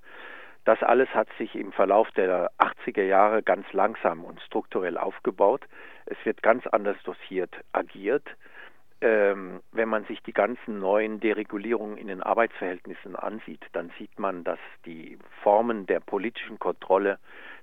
Das 0.65 0.83
alles 0.83 1.09
hat 1.15 1.29
sich 1.39 1.55
im 1.55 1.73
Verlauf 1.73 2.11
der 2.13 2.51
80er 2.59 3.03
Jahre 3.03 3.43
ganz 3.43 3.71
langsam 3.73 4.25
und 4.25 4.41
strukturell 4.43 4.99
aufgebaut. 4.99 5.63
Es 6.07 6.19
wird 6.25 6.43
ganz 6.43 6.67
anders 6.67 6.97
dosiert 7.05 7.55
agiert. 7.73 8.25
Ähm, 9.03 9.61
wenn 9.73 9.89
man 9.89 10.05
sich 10.05 10.23
die 10.23 10.35
ganzen 10.35 10.79
neuen 10.79 11.21
Deregulierungen 11.21 11.97
in 11.97 12.09
den 12.09 12.23
Arbeitsverhältnissen 12.23 13.17
ansieht, 13.17 13.65
dann 13.73 13.91
sieht 13.99 14.19
man, 14.19 14.45
dass 14.45 14.59
die 14.85 15.19
Formen 15.43 15.87
der 15.87 16.01
politischen 16.01 16.59
Kontrolle, 16.59 17.19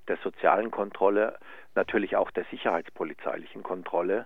der 0.07 0.17
sozialen 0.17 0.71
Kontrolle, 0.71 1.37
natürlich 1.75 2.15
auch 2.15 2.31
der 2.31 2.45
sicherheitspolizeilichen 2.45 3.61
Kontrolle, 3.61 4.25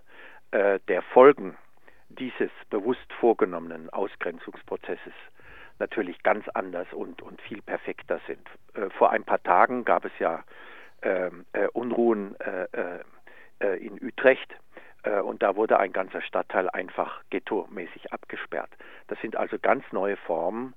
äh, 0.51 0.79
der 0.88 1.01
Folgen 1.01 1.57
dieses 2.11 2.51
bewusst 2.69 3.11
vorgenommenen 3.19 3.89
Ausgrenzungsprozesses 3.89 5.13
natürlich 5.79 6.21
ganz 6.23 6.47
anders 6.49 6.87
und, 6.93 7.21
und 7.21 7.41
viel 7.41 7.61
perfekter 7.61 8.19
sind. 8.27 8.47
Äh, 8.75 8.89
vor 8.91 9.11
ein 9.11 9.23
paar 9.23 9.41
Tagen 9.41 9.83
gab 9.83 10.05
es 10.05 10.11
ja 10.19 10.43
ähm, 11.01 11.45
äh, 11.53 11.67
Unruhen 11.73 12.35
äh, 12.39 12.99
äh, 13.59 13.85
in 13.85 13.93
Utrecht 14.01 14.55
äh, 15.03 15.19
und 15.19 15.41
da 15.41 15.55
wurde 15.55 15.79
ein 15.79 15.91
ganzer 15.91 16.21
Stadtteil 16.21 16.69
einfach 16.69 17.21
ghetto-mäßig 17.29 18.13
abgesperrt. 18.13 18.69
Das 19.07 19.19
sind 19.21 19.35
also 19.35 19.57
ganz 19.59 19.83
neue 19.91 20.17
Formen, 20.17 20.73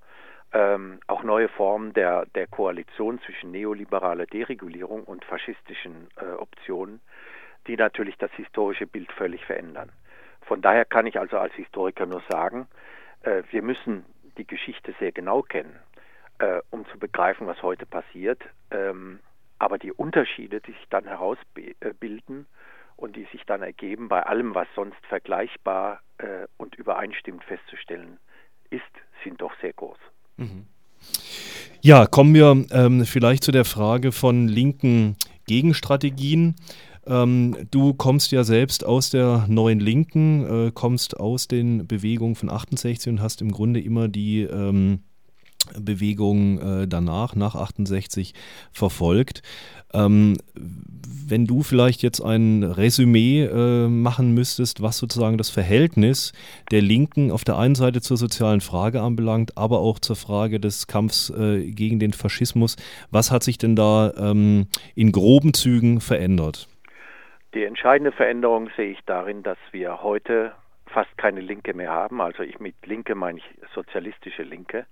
ähm, 0.53 1.01
auch 1.07 1.23
neue 1.23 1.49
Formen 1.49 1.93
der, 1.93 2.27
der 2.35 2.47
Koalition 2.47 3.21
zwischen 3.21 3.51
neoliberaler 3.51 4.27
Deregulierung 4.27 5.05
und 5.05 5.25
faschistischen 5.25 6.09
äh, 6.17 6.25
Optionen, 6.35 7.01
die 7.67 7.77
natürlich 7.77 8.17
das 8.19 8.31
historische 8.33 8.87
Bild 8.87 9.13
völlig 9.13 9.45
verändern. 9.45 9.91
Von 10.47 10.63
daher 10.63 10.85
kann 10.85 11.07
ich 11.07 11.19
also 11.19 11.39
als 11.39 11.55
Historiker 11.55 12.07
nur 12.07 12.23
sagen, 12.29 12.67
wir 13.51 13.63
müssen 13.63 14.05
die 14.37 14.47
Geschichte 14.47 14.95
sehr 14.99 15.13
genau 15.13 15.43
kennen, 15.43 15.77
äh, 16.39 16.61
um 16.71 16.87
zu 16.87 16.99
begreifen, 16.99 17.47
was 17.47 17.63
heute 17.63 17.87
passiert. 17.87 18.43
Ähm, 18.71 19.21
aber 19.59 19.79
die 19.79 19.93
Unterschiede, 19.93 20.61
die 20.61 20.73
sich 20.73 20.87
dann 20.91 21.05
herausbilden 21.05 22.47
und 22.97 23.17
die 23.17 23.27
sich 23.33 23.45
dann 23.47 23.63
ergeben 23.63 24.09
bei 24.09 24.23
allem, 24.25 24.55
was 24.55 24.67
sonst 24.75 24.99
vergleichbar 25.09 26.01
äh, 26.19 26.47
und 26.57 26.75
übereinstimmend 26.75 27.45
festzustellen 27.45 28.19
ist, 28.71 28.83
sind 29.23 29.41
doch 29.41 29.53
sehr 29.61 29.73
groß. 29.73 29.99
Mhm. 30.37 30.67
Ja, 31.81 32.07
kommen 32.07 32.35
wir 32.35 32.65
ähm, 32.73 33.05
vielleicht 33.05 33.45
zu 33.45 33.53
der 33.53 33.65
Frage 33.65 34.11
von 34.11 34.49
linken 34.49 35.17
Gegenstrategien. 35.47 36.57
Ähm, 37.07 37.57
du 37.71 37.95
kommst 37.95 38.33
ja 38.33 38.45
selbst 38.45 38.85
aus 38.85 39.11
der 39.11 39.47
neuen 39.49 39.81
Linken, 39.81 40.69
äh, 40.69 40.73
kommst 40.73 41.19
aus 41.19 41.49
den 41.49 41.87
Bewegungen 41.87 42.35
von 42.35 42.51
68 42.51 43.11
und 43.11 43.23
hast 43.23 43.43
im 43.43 43.53
Grunde 43.53 43.81
immer 43.81 44.09
die 44.09 44.43
ähm, 44.43 45.01
Bewegung 45.79 46.59
äh, 46.59 46.89
danach, 46.89 47.35
nach 47.35 47.55
68, 47.55 48.35
verfolgt. 48.73 49.43
Ähm, 49.93 50.37
wenn 50.55 51.47
du 51.47 51.63
vielleicht 51.63 52.03
jetzt 52.03 52.21
ein 52.21 52.63
Resümee 52.63 53.45
äh, 53.45 53.89
machen 53.89 54.35
müsstest, 54.35 54.83
was 54.83 54.99
sozusagen 54.99 55.39
das 55.39 55.49
Verhältnis 55.49 56.33
der 56.71 56.83
Linken 56.83 57.31
auf 57.31 57.45
der 57.45 57.57
einen 57.57 57.75
Seite 57.75 58.03
zur 58.03 58.17
sozialen 58.17 58.61
Frage 58.61 59.01
anbelangt, 59.01 59.57
aber 59.57 59.79
auch 59.81 59.99
zur 59.99 60.17
Frage 60.17 60.61
des 60.61 60.87
Kampfs 60.87 61.31
äh, 61.31 61.71
gegen 61.71 61.99
den 61.99 62.13
Faschismus, 62.13 62.77
was 63.11 63.31
hat 63.31 63.43
sich 63.43 63.57
denn 63.57 63.77
da 63.77 64.13
ähm, 64.17 64.67
in 64.95 65.13
groben 65.13 65.55
Zügen 65.55 66.01
verändert? 66.01 66.69
Die 67.55 67.63
entscheidende 67.63 68.11
Veränderung 68.11 68.69
sehe 68.77 68.91
ich 68.91 69.05
darin, 69.07 69.45
dass 69.45 69.59
wir 69.71 70.03
heute 70.03 70.57
fast 70.87 71.17
keine 71.17 71.41
Linke 71.41 71.73
mehr 71.73 71.93
haben. 71.93 72.21
Also 72.21 72.43
ich 72.43 72.59
mit 72.59 72.75
Linke 72.85 73.15
meine 73.15 73.39
ich 73.39 73.45
sozialistische 73.73 74.43
Linke. 74.43 74.87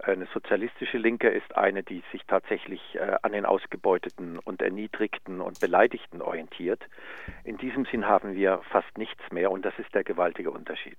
Eine 0.00 0.26
sozialistische 0.26 0.98
Linke 0.98 1.28
ist 1.28 1.56
eine, 1.56 1.82
die 1.82 2.02
sich 2.12 2.22
tatsächlich 2.26 2.80
äh, 2.96 3.16
an 3.22 3.32
den 3.32 3.46
Ausgebeuteten 3.46 4.38
und 4.38 4.60
Erniedrigten 4.60 5.40
und 5.40 5.60
Beleidigten 5.60 6.20
orientiert. 6.20 6.82
In 7.42 7.56
diesem 7.56 7.86
Sinn 7.86 8.06
haben 8.06 8.34
wir 8.34 8.60
fast 8.70 8.98
nichts 8.98 9.22
mehr 9.30 9.50
und 9.50 9.64
das 9.64 9.78
ist 9.78 9.94
der 9.94 10.04
gewaltige 10.04 10.50
Unterschied. 10.50 10.98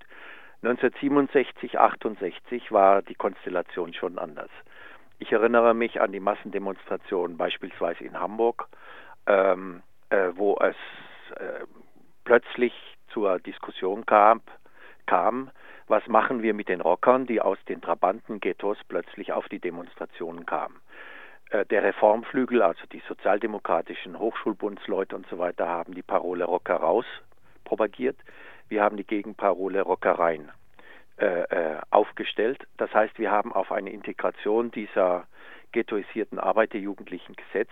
1967, 0.64 1.78
68 1.78 2.72
war 2.72 3.04
die 3.04 3.14
Konstellation 3.14 3.94
schon 3.94 4.18
anders. 4.18 4.50
Ich 5.20 5.32
erinnere 5.32 5.76
mich 5.76 6.02
an 6.02 6.12
die 6.12 6.20
Massendemonstrationen 6.20 7.38
beispielsweise 7.38 8.04
in 8.04 8.20
Hamburg. 8.20 8.68
Ähm, 9.28 9.84
äh, 10.10 10.30
wo 10.36 10.58
es 10.60 10.76
äh, 11.38 11.66
plötzlich 12.24 12.74
zur 13.10 13.40
Diskussion 13.40 14.06
kam, 14.06 14.42
kam, 15.06 15.52
was 15.88 16.06
machen 16.08 16.42
wir 16.42 16.54
mit 16.54 16.68
den 16.68 16.82
Rockern, 16.82 17.26
die 17.28 17.42
aus 17.42 17.58
den 17.70 17.82
Trabanten-Ghettos 17.82 18.78
plötzlich 18.88 19.32
auf 19.34 19.48
die 19.50 19.60
Demonstrationen 19.60 20.46
kamen. 20.46 20.80
Äh, 21.52 21.66
der 21.66 21.84
Reformflügel, 21.84 22.62
also 22.62 22.86
die 22.92 23.02
sozialdemokratischen 23.08 24.18
Hochschulbundsleute 24.18 25.16
und 25.16 25.28
so 25.28 25.38
weiter, 25.38 25.68
haben 25.68 25.94
die 25.94 26.02
Parole 26.02 26.46
Rocker 26.46 26.76
raus 26.76 27.06
propagiert. 27.64 28.18
Wir 28.68 28.84
haben 28.84 28.98
die 28.98 29.06
Gegenparole 29.06 29.82
Rockereien 29.82 30.52
äh, 31.18 31.44
äh, 31.44 31.78
aufgestellt. 31.92 32.68
Das 32.78 32.94
heißt, 32.94 33.20
wir 33.20 33.32
haben 33.32 33.54
auf 33.54 33.72
eine 33.72 33.92
Integration 33.92 34.72
dieser 34.72 35.28
ghettoisierten 35.72 36.40
Arbeiterjugendlichen 36.40 37.36
gesetzt 37.36 37.72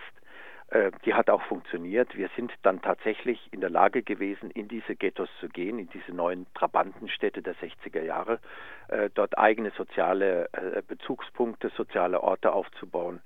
die 1.04 1.14
hat 1.14 1.30
auch 1.30 1.42
funktioniert. 1.42 2.16
Wir 2.16 2.28
sind 2.34 2.52
dann 2.62 2.82
tatsächlich 2.82 3.48
in 3.52 3.60
der 3.60 3.70
Lage 3.70 4.02
gewesen, 4.02 4.50
in 4.50 4.66
diese 4.66 4.96
Ghettos 4.96 5.28
zu 5.38 5.48
gehen, 5.48 5.78
in 5.78 5.88
diese 5.90 6.12
neuen 6.12 6.46
Trabantenstädte 6.54 7.42
der 7.42 7.54
60er 7.56 8.02
Jahre, 8.02 8.40
äh, 8.88 9.08
dort 9.14 9.38
eigene 9.38 9.70
soziale 9.70 10.48
äh, 10.52 10.82
Bezugspunkte, 10.86 11.70
soziale 11.76 12.22
Orte 12.22 12.52
aufzubauen, 12.52 13.20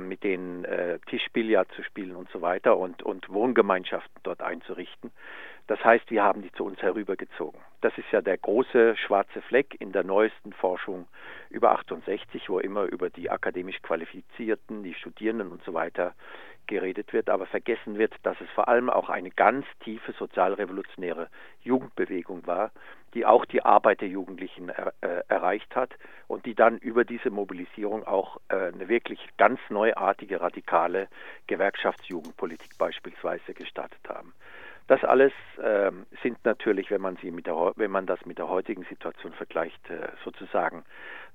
mit 0.00 0.22
denen 0.22 0.66
Tischbillard 1.06 1.66
zu 1.72 1.82
spielen 1.82 2.14
und 2.14 2.28
so 2.28 2.42
weiter 2.42 2.76
und, 2.76 3.02
und 3.02 3.30
Wohngemeinschaften 3.30 4.20
dort 4.22 4.42
einzurichten. 4.42 5.12
Das 5.66 5.82
heißt, 5.84 6.10
wir 6.10 6.22
haben 6.22 6.42
die 6.42 6.52
zu 6.52 6.64
uns 6.64 6.82
herübergezogen. 6.82 7.60
Das 7.80 7.96
ist 7.96 8.10
ja 8.10 8.20
der 8.20 8.36
große 8.36 8.96
schwarze 8.96 9.40
Fleck 9.42 9.76
in 9.80 9.92
der 9.92 10.04
neuesten 10.04 10.52
Forschung 10.52 11.06
über 11.50 11.72
68, 11.72 12.48
wo 12.48 12.58
immer 12.58 12.84
über 12.84 13.10
die 13.10 13.30
akademisch 13.30 13.80
Qualifizierten, 13.82 14.82
die 14.82 14.94
Studierenden 14.94 15.50
und 15.50 15.62
so 15.64 15.72
weiter 15.72 16.14
geredet 16.66 17.12
wird, 17.12 17.28
aber 17.28 17.46
vergessen 17.46 17.98
wird, 17.98 18.14
dass 18.22 18.40
es 18.40 18.48
vor 18.50 18.68
allem 18.68 18.90
auch 18.90 19.08
eine 19.08 19.30
ganz 19.30 19.66
tiefe 19.80 20.12
sozialrevolutionäre 20.12 21.28
Jugendbewegung 21.62 22.46
war, 22.46 22.70
die 23.14 23.26
auch 23.26 23.44
die 23.44 23.62
Arbeit 23.62 24.00
der 24.00 24.08
Jugendlichen 24.08 24.68
er, 24.70 24.94
äh, 25.00 25.22
erreicht 25.28 25.74
hat 25.76 25.90
und 26.28 26.46
die 26.46 26.54
dann 26.54 26.78
über 26.78 27.04
diese 27.04 27.30
Mobilisierung 27.30 28.04
auch 28.04 28.38
äh, 28.48 28.72
eine 28.72 28.88
wirklich 28.88 29.20
ganz 29.36 29.60
neuartige, 29.68 30.40
radikale 30.40 31.08
Gewerkschaftsjugendpolitik 31.46 32.78
beispielsweise 32.78 33.54
gestartet 33.54 34.08
haben. 34.08 34.32
Das 34.88 35.02
alles 35.04 35.32
äh, 35.58 35.92
sind 36.22 36.44
natürlich, 36.44 36.90
wenn 36.90 37.00
man, 37.00 37.16
sie 37.22 37.30
mit 37.30 37.46
der, 37.46 37.72
wenn 37.76 37.90
man 37.90 38.06
das 38.06 38.24
mit 38.26 38.38
der 38.38 38.48
heutigen 38.48 38.84
Situation 38.84 39.32
vergleicht, 39.32 39.88
äh, 39.90 40.08
sozusagen 40.24 40.84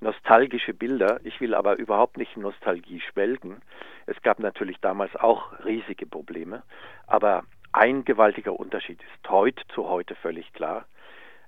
nostalgische 0.02 0.74
Bilder. 0.74 1.20
Ich 1.24 1.40
will 1.40 1.54
aber 1.54 1.78
überhaupt 1.78 2.18
nicht 2.18 2.36
in 2.36 2.42
Nostalgie 2.42 3.00
schwelgen. 3.00 3.62
Es 4.06 4.22
gab 4.22 4.40
natürlich 4.40 4.78
damals 4.82 5.16
auch 5.16 5.54
riesige 5.66 6.06
Probleme, 6.06 6.64
aber 7.08 7.44
ein 7.72 8.06
gewaltiger 8.06 8.60
Unterschied 8.60 9.00
ist 9.02 9.30
heute 9.30 9.62
zu 9.70 9.88
heute 9.88 10.16
völlig 10.16 10.52
klar. 10.54 10.86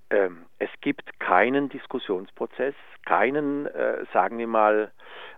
Ähm, 0.10 0.46
es 0.58 0.70
gibt 0.82 1.20
keinen 1.20 1.70
Diskussionsprozess, 1.70 2.74
keinen, 3.06 3.68
äh, 3.68 4.06
sagen 4.12 4.38
wir 4.40 4.48
mal, 4.48 4.92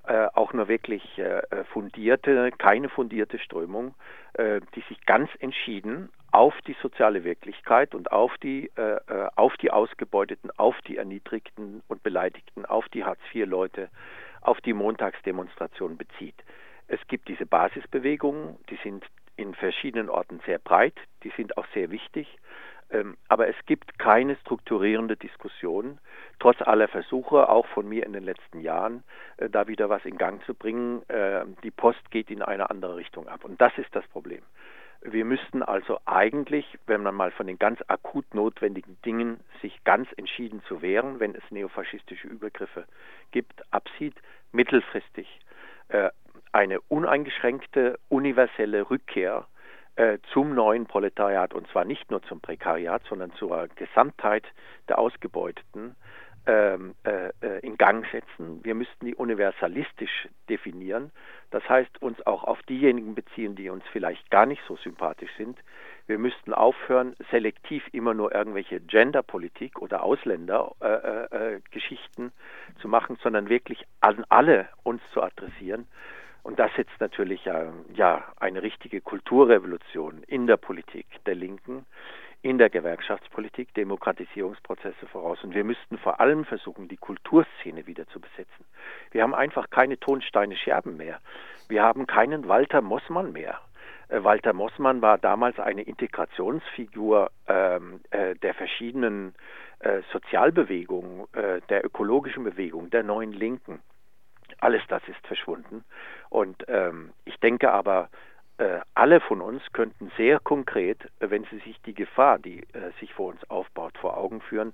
äh, 0.07 0.27
auch 0.33 0.53
nur 0.53 0.67
wirklich 0.67 1.17
äh, 1.17 1.41
fundierte, 1.73 2.51
keine 2.57 2.87
fundierte 2.87 3.37
Strömung, 3.39 3.93
äh, 4.33 4.61
die 4.75 4.81
sich 4.87 5.05
ganz 5.05 5.29
entschieden 5.39 6.09
auf 6.31 6.53
die 6.67 6.75
soziale 6.81 7.23
Wirklichkeit 7.23 7.93
und 7.93 8.11
auf 8.11 8.37
die, 8.37 8.71
äh, 8.77 8.97
äh, 9.07 9.29
auf 9.35 9.55
die 9.57 9.71
Ausgebeuteten, 9.71 10.49
auf 10.57 10.79
die 10.87 10.97
Erniedrigten 10.97 11.83
und 11.87 12.03
Beleidigten, 12.03 12.65
auf 12.65 12.87
die 12.89 13.03
Hartz-IV-Leute, 13.03 13.89
auf 14.41 14.59
die 14.61 14.73
Montagsdemonstration 14.73 15.97
bezieht. 15.97 16.35
Es 16.87 16.99
gibt 17.07 17.27
diese 17.27 17.45
Basisbewegungen, 17.45 18.57
die 18.69 18.77
sind 18.83 19.05
in 19.35 19.53
verschiedenen 19.55 20.09
Orten 20.09 20.41
sehr 20.45 20.59
breit, 20.59 20.95
die 21.23 21.31
sind 21.35 21.57
auch 21.57 21.65
sehr 21.73 21.91
wichtig, 21.91 22.37
ähm, 22.91 23.17
aber 23.29 23.47
es 23.47 23.55
gibt 23.65 23.97
keine 23.99 24.35
strukturierende 24.37 25.15
Diskussion, 25.15 25.99
trotz 26.39 26.61
aller 26.61 26.87
Versuche, 26.87 27.49
auch 27.49 27.65
von 27.67 27.87
mir 27.87 28.05
in 28.05 28.13
den 28.13 28.23
letzten 28.23 28.59
Jahren, 28.59 29.03
äh, 29.37 29.49
da 29.49 29.67
wieder 29.67 29.89
was 29.89 30.03
in 30.05 30.17
Gang 30.17 30.43
zu 30.45 30.53
bringen. 30.53 31.07
Äh, 31.09 31.45
die 31.63 31.71
Post 31.71 32.11
geht 32.11 32.29
in 32.29 32.41
eine 32.41 32.69
andere 32.69 32.97
Richtung 32.97 33.27
ab. 33.27 33.45
Und 33.45 33.59
das 33.61 33.77
ist 33.77 33.95
das 33.95 34.05
Problem. 34.07 34.41
Wir 35.03 35.25
müssten 35.25 35.63
also 35.63 35.99
eigentlich, 36.05 36.77
wenn 36.85 37.01
man 37.01 37.15
mal 37.15 37.31
von 37.31 37.47
den 37.47 37.57
ganz 37.57 37.79
akut 37.87 38.35
notwendigen 38.35 38.97
Dingen 39.03 39.39
sich 39.61 39.83
ganz 39.83 40.07
entschieden 40.15 40.61
zu 40.67 40.83
wehren, 40.83 41.19
wenn 41.19 41.33
es 41.33 41.43
neofaschistische 41.49 42.27
Übergriffe 42.27 42.85
gibt, 43.31 43.63
absieht, 43.73 44.15
mittelfristig 44.51 45.39
äh, 45.87 46.09
eine 46.51 46.81
uneingeschränkte 46.81 47.97
universelle 48.09 48.89
Rückkehr 48.91 49.47
äh, 49.95 50.19
zum 50.33 50.53
neuen 50.53 50.85
Proletariat 50.85 51.53
und 51.53 51.67
zwar 51.69 51.83
nicht 51.83 52.11
nur 52.11 52.21
zum 52.23 52.39
Prekariat, 52.39 53.01
sondern 53.09 53.33
zur 53.33 53.69
Gesamtheit 53.75 54.45
der 54.87 54.99
Ausgebeuteten 54.99 55.95
ähm, 56.45 56.93
äh, 57.03 57.29
äh, 57.41 57.59
in 57.61 57.77
Gang 57.77 58.05
setzen. 58.11 58.63
Wir 58.63 58.75
müssten 58.75 59.05
die 59.05 59.15
universalistisch 59.15 60.27
definieren. 60.49 61.11
Das 61.51 61.67
heißt, 61.69 62.01
uns 62.01 62.25
auch 62.25 62.43
auf 62.43 62.61
diejenigen 62.63 63.15
beziehen, 63.15 63.55
die 63.55 63.69
uns 63.69 63.85
vielleicht 63.91 64.29
gar 64.31 64.45
nicht 64.45 64.61
so 64.67 64.75
sympathisch 64.77 65.31
sind. 65.37 65.57
Wir 66.07 66.17
müssten 66.17 66.53
aufhören, 66.53 67.15
selektiv 67.29 67.83
immer 67.91 68.13
nur 68.13 68.33
irgendwelche 68.33 68.79
Genderpolitik 68.79 69.81
oder 69.81 70.03
Ausländergeschichten 70.03 72.25
äh, 72.25 72.27
äh, 72.27 72.31
zu 72.81 72.87
machen, 72.87 73.17
sondern 73.21 73.49
wirklich 73.49 73.85
an 73.99 74.23
alle 74.29 74.69
uns 74.83 75.01
zu 75.13 75.21
adressieren. 75.21 75.87
Und 76.43 76.59
das 76.59 76.71
setzt 76.75 76.99
natürlich 76.99 77.45
äh, 77.45 77.67
ja 77.93 78.23
eine 78.39 78.63
richtige 78.63 79.01
Kulturrevolution 79.01 80.23
in 80.23 80.47
der 80.47 80.57
Politik 80.57 81.05
der 81.25 81.35
Linken, 81.35 81.85
in 82.41 82.57
der 82.57 82.69
Gewerkschaftspolitik 82.69 83.73
Demokratisierungsprozesse 83.75 85.05
voraus. 85.07 85.43
Und 85.43 85.53
wir 85.53 85.63
müssten 85.63 85.97
vor 85.97 86.19
allem 86.19 86.45
versuchen, 86.45 86.87
die 86.87 86.97
Kulturszene 86.97 87.85
wieder 87.85 88.07
zu 88.07 88.19
besetzen. 88.19 88.65
Wir 89.11 89.23
haben 89.23 89.35
einfach 89.35 89.69
keine 89.69 89.99
Tonsteine 89.99 90.55
Scherben 90.55 90.97
mehr. 90.97 91.19
Wir 91.67 91.83
haben 91.83 92.07
keinen 92.07 92.47
Walter 92.47 92.81
Mossmann 92.81 93.31
mehr. 93.31 93.59
Äh, 94.09 94.23
Walter 94.23 94.53
Mossmann 94.53 95.01
war 95.01 95.17
damals 95.17 95.59
eine 95.59 95.83
Integrationsfigur 95.83 97.31
ähm, 97.47 98.01
äh, 98.09 98.35
der 98.35 98.55
verschiedenen 98.55 99.35
äh, 99.79 100.01
Sozialbewegungen, 100.11 101.27
äh, 101.33 101.61
der 101.69 101.85
ökologischen 101.85 102.43
Bewegung, 102.43 102.89
der 102.89 103.03
neuen 103.03 103.33
Linken. 103.33 103.79
Alles 104.59 104.81
das 104.87 105.01
ist 105.07 105.25
verschwunden. 105.27 105.83
Und 106.29 106.65
ähm, 106.67 107.13
ich 107.25 107.39
denke 107.39 107.71
aber, 107.71 108.09
alle 108.93 109.19
von 109.21 109.41
uns 109.41 109.61
könnten 109.73 110.11
sehr 110.17 110.39
konkret, 110.39 110.99
äh, 111.19 111.29
wenn 111.29 111.45
sie 111.45 111.59
sich 111.59 111.81
die 111.81 111.93
Gefahr, 111.93 112.39
die 112.39 112.61
äh, 112.73 112.91
sich 112.99 113.13
vor 113.13 113.29
uns 113.29 113.49
aufbaut, 113.49 113.97
vor 113.97 114.17
Augen 114.17 114.41
führen, 114.41 114.73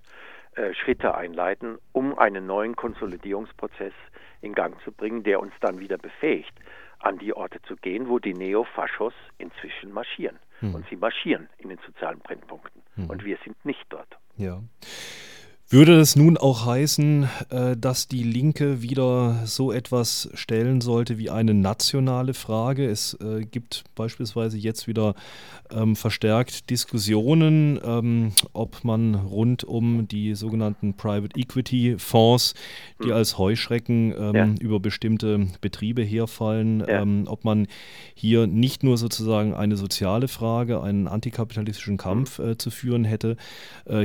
Schritte 0.74 1.14
einleiten, 1.14 1.78
um 1.92 2.18
einen 2.18 2.48
neuen 2.48 2.76
Konsolidierungsprozess 2.76 3.94
in 4.42 4.56
Gang 4.56 4.76
zu 4.84 4.92
bringen, 4.92 5.22
der 5.22 5.40
uns 5.40 5.54
dann 5.60 5.78
wieder 5.78 6.00
befähigt, 6.00 6.54
an 6.98 7.20
die 7.20 7.32
Orte 7.36 7.62
zu 7.62 7.76
gehen, 7.76 8.10
wo 8.10 8.18
die 8.18 8.34
Neofaschos 8.34 9.14
inzwischen 9.38 9.92
marschieren. 9.92 10.40
Hm. 10.62 10.74
Und 10.74 10.88
sie 10.90 10.96
marschieren 10.96 11.48
in 11.60 11.70
den 11.70 11.78
sozialen 11.86 12.20
Brennpunkten. 12.20 12.82
Hm. 12.96 13.08
Und 13.08 13.24
wir 13.24 13.38
sind 13.44 13.64
nicht 13.66 13.86
dort. 13.90 14.18
Ja. 14.38 14.60
Würde 15.70 15.98
das 15.98 16.16
nun 16.16 16.38
auch 16.38 16.66
heißen, 16.66 17.28
äh, 17.50 17.76
dass 17.76 18.08
die 18.08 18.24
Linke 18.24 18.82
wieder 18.82 19.42
so 19.44 19.74
etwas 19.74 20.30
stellen 20.34 20.80
sollte 20.80 21.18
wie 21.18 21.30
eine 21.30 21.54
nationale 21.54 22.34
Frage? 22.34 22.90
Es 22.90 23.16
äh, 23.16 23.44
gibt 23.44 23.84
beispielsweise 23.94 24.58
jetzt 24.58 24.88
wieder 24.88 25.14
ähm, 25.70 25.98
verstärkt 25.98 26.70
Diskussionen, 26.70 27.82
ähm, 27.84 28.32
ob 28.54 28.86
man 28.86 29.16
rund 29.16 29.66
um 29.66 30.08
die 30.08 30.36
sogenannten 30.36 30.94
Private 30.94 31.38
Equity 31.38 31.96
Fonds, 31.98 32.54
die 33.04 33.10
hm. 33.10 33.16
als 33.16 33.38
Heuschrecken 33.38 34.14
ähm, 34.18 34.36
ja. 34.36 34.48
über 34.62 34.80
bestimmte 34.80 35.48
Betriebe 35.60 36.02
herfallen, 36.02 36.82
ja. 36.88 37.04
ob 37.30 37.44
man 37.44 37.68
hier 38.16 38.48
nicht 38.48 38.84
nur 38.84 38.98
sozusagen 38.98 39.54
eine 39.54 39.76
soziale 39.76 40.30
Frage, 40.30 40.82
einen 40.82 41.10
antikapitalistischen 41.10 41.98
Kampf 41.98 42.38
hm. 42.38 42.52
äh, 42.52 42.58
zu 42.58 42.72
führen 42.72 43.04
hätte. 43.04 43.36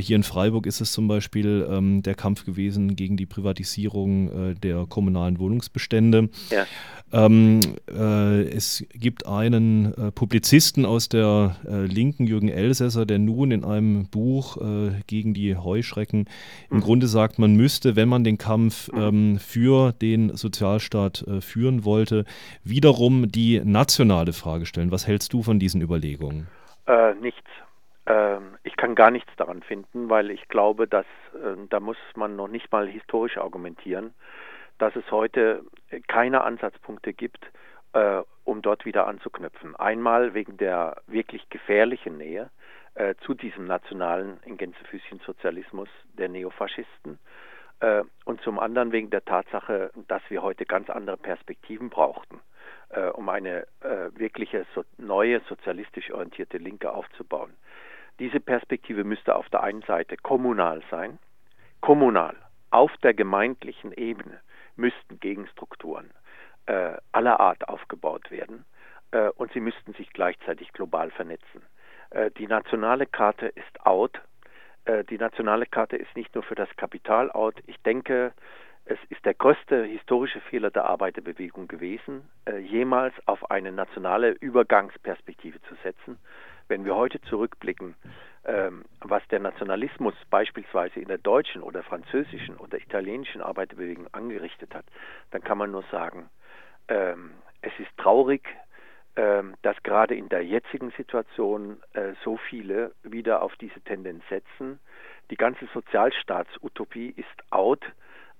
hier 0.01 0.16
in 0.16 0.22
Freiburg 0.22 0.66
ist 0.66 0.81
es 0.81 0.92
zum 0.92 1.07
Beispiel 1.07 1.52
ähm, 1.61 2.03
der 2.03 2.15
Kampf 2.15 2.45
gewesen 2.45 2.97
gegen 2.97 3.17
die 3.17 3.27
Privatisierung 3.27 4.51
äh, 4.51 4.55
der 4.55 4.87
kommunalen 4.88 5.38
Wohnungsbestände. 5.38 6.29
Ja. 6.51 6.67
Ähm, 7.12 7.61
äh, 7.91 8.43
es 8.45 8.85
gibt 8.95 9.27
einen 9.27 9.93
äh, 9.95 10.11
Publizisten 10.11 10.87
aus 10.87 11.11
der 11.11 11.57
äh, 11.69 11.85
Linken, 11.85 12.27
Jürgen 12.27 12.49
Elsässer, 12.49 13.05
der 13.05 13.19
nun 13.19 13.51
in 13.51 13.65
einem 13.65 14.07
Buch 14.07 14.57
äh, 14.57 14.93
gegen 15.07 15.35
die 15.35 15.55
Heuschrecken 15.57 16.27
im 16.71 16.79
mhm. 16.79 16.81
Grunde 16.81 17.07
sagt, 17.07 17.38
man 17.38 17.55
müsste, 17.55 17.97
wenn 17.97 18.09
man 18.09 18.25
den 18.25 18.38
Kampf 18.38 18.91
mhm. 18.91 19.01
ähm, 19.01 19.38
für 19.38 19.93
den 19.93 20.35
Sozialstaat 20.35 21.23
äh, 21.29 21.41
führen 21.43 21.85
wollte, 21.85 22.25
wiederum 22.65 23.31
die 23.31 23.61
nationale 23.62 24.33
Frage 24.33 24.65
stellen. 24.65 24.91
Was 24.91 25.07
hältst 25.07 25.33
du 25.35 25.43
von 25.43 25.59
diesen 25.59 25.83
Überlegungen? 25.83 26.47
nichts. 27.21 27.49
Ähm, 28.12 28.59
ich 28.62 28.77
kann 28.77 28.94
gar 28.94 29.11
nichts 29.11 29.35
daran 29.37 29.62
finden, 29.62 30.11
weil 30.11 30.31
ich 30.31 30.48
glaube, 30.48 30.87
dass 30.87 31.07
äh, 31.35 31.57
da 31.70 31.81
muss 31.81 31.96
man 32.14 32.37
noch 32.37 32.48
nicht 32.48 32.70
mal 32.70 32.87
historisch 32.87 33.38
argumentieren, 33.38 34.12
dass 34.79 34.94
es 34.96 35.11
heute 35.11 35.62
keine 36.09 36.42
Ansatzpunkte 36.42 37.14
gibt, 37.14 37.51
äh, 37.94 38.22
um 38.44 38.61
dort 38.61 38.85
wieder 38.85 39.07
anzuknüpfen. 39.07 39.77
Einmal 39.77 40.35
wegen 40.35 40.59
der 40.59 40.96
wirklich 41.07 41.48
gefährlichen 41.48 42.18
Nähe 42.18 42.51
äh, 42.96 43.14
zu 43.25 43.33
diesem 43.33 43.66
nationalen 43.66 44.40
in 44.44 44.59
Gänsefüßchen 44.59 45.20
Sozialismus 45.20 45.88
der 46.18 46.29
Neofaschisten 46.29 47.18
und 48.27 48.40
zum 48.42 48.61
anderen 48.61 48.92
wegen 48.92 49.11
der 49.11 49.25
Tatsache, 49.25 49.90
dass 50.07 50.22
wir 50.29 50.40
heute 50.40 50.66
ganz 50.66 50.88
andere 50.88 51.16
Perspektiven 51.16 51.90
brauchten, 51.90 52.38
um 53.14 53.29
eine 53.29 53.66
wirkliche 54.14 54.64
neue 54.98 55.40
sozialistisch 55.48 56.12
orientierte 56.12 56.59
Linke 56.59 56.92
aufzubauen. 56.92 57.53
Diese 58.18 58.40
Perspektive 58.40 59.05
müsste 59.05 59.35
auf 59.35 59.48
der 59.51 59.62
einen 59.62 59.83
Seite 59.83 60.16
kommunal 60.16 60.83
sein. 60.90 61.18
Kommunal, 61.81 62.37
auf 62.70 62.96
der 62.98 63.14
gemeindlichen 63.14 63.92
Ebene 63.92 64.40
müssten 64.77 65.20
Gegenstrukturen 65.20 66.11
äh, 66.66 66.92
aller 67.12 67.40
Art 67.40 67.68
aufgebaut 67.68 68.31
werden 68.31 68.64
äh, 69.11 69.29
und 69.31 69.53
sie 69.53 69.61
müssten 69.61 69.92
sich 69.94 70.12
gleichzeitig 70.12 70.72
global 70.72 71.11
vernetzen. 71.11 71.62
Äh, 72.11 72.31
die 72.33 72.46
nationale 72.46 73.07
Karte 73.07 73.46
ist 73.46 73.87
out. 73.87 74.20
Äh, 74.85 75.05
die 75.05 75.18
nationale 75.18 75.66
Karte 75.66 75.96
ist 75.96 76.14
nicht 76.16 76.35
nur 76.35 76.44
für 76.44 76.55
das 76.55 76.68
Kapital 76.77 77.31
out. 77.31 77.57
Ich 77.66 77.81
denke, 77.83 78.33
es 78.85 78.98
ist 79.11 79.25
der 79.25 79.35
größte 79.35 79.85
historische 79.85 80.40
Fehler 80.40 80.70
der 80.70 80.85
Arbeiterbewegung 80.87 81.68
gewesen, 81.68 82.29
äh, 82.46 82.59
jemals 82.59 83.14
auf 83.27 83.51
eine 83.51 83.70
nationale 83.70 84.31
Übergangsperspektive 84.33 85.61
zu 85.62 85.75
setzen, 85.83 86.18
wenn 86.68 86.85
wir 86.85 86.94
heute 86.94 87.20
zurückblicken, 87.22 87.94
ähm, 88.44 88.85
was 89.01 89.22
der 89.29 89.40
Nationalismus 89.40 90.14
beispielsweise 90.31 91.01
in 91.01 91.09
der 91.09 91.18
deutschen 91.18 91.62
oder 91.62 91.83
französischen 91.83 92.57
oder 92.57 92.79
italienischen 92.79 93.40
Arbeiterbewegung 93.40 94.09
angerichtet 94.12 94.75
hat, 94.75 94.85
dann 95.31 95.42
kann 95.42 95.59
man 95.59 95.70
nur 95.70 95.85
sagen, 95.90 96.29
ähm, 96.88 97.31
es 97.61 97.72
ist 97.79 97.96
traurig, 97.96 98.42
ähm, 99.14 99.55
dass 99.62 99.81
gerade 99.83 100.14
in 100.14 100.29
der 100.29 100.44
jetzigen 100.44 100.90
Situation 100.92 101.81
äh, 101.92 102.14
so 102.25 102.37
viele 102.37 102.92
wieder 103.03 103.42
auf 103.42 103.55
diese 103.57 103.81
Tendenz 103.83 104.25
setzen. 104.29 104.81
Die 105.31 105.37
ganze 105.37 105.66
Sozialstaatsutopie 105.72 107.11
ist 107.16 107.53
out. 107.53 107.85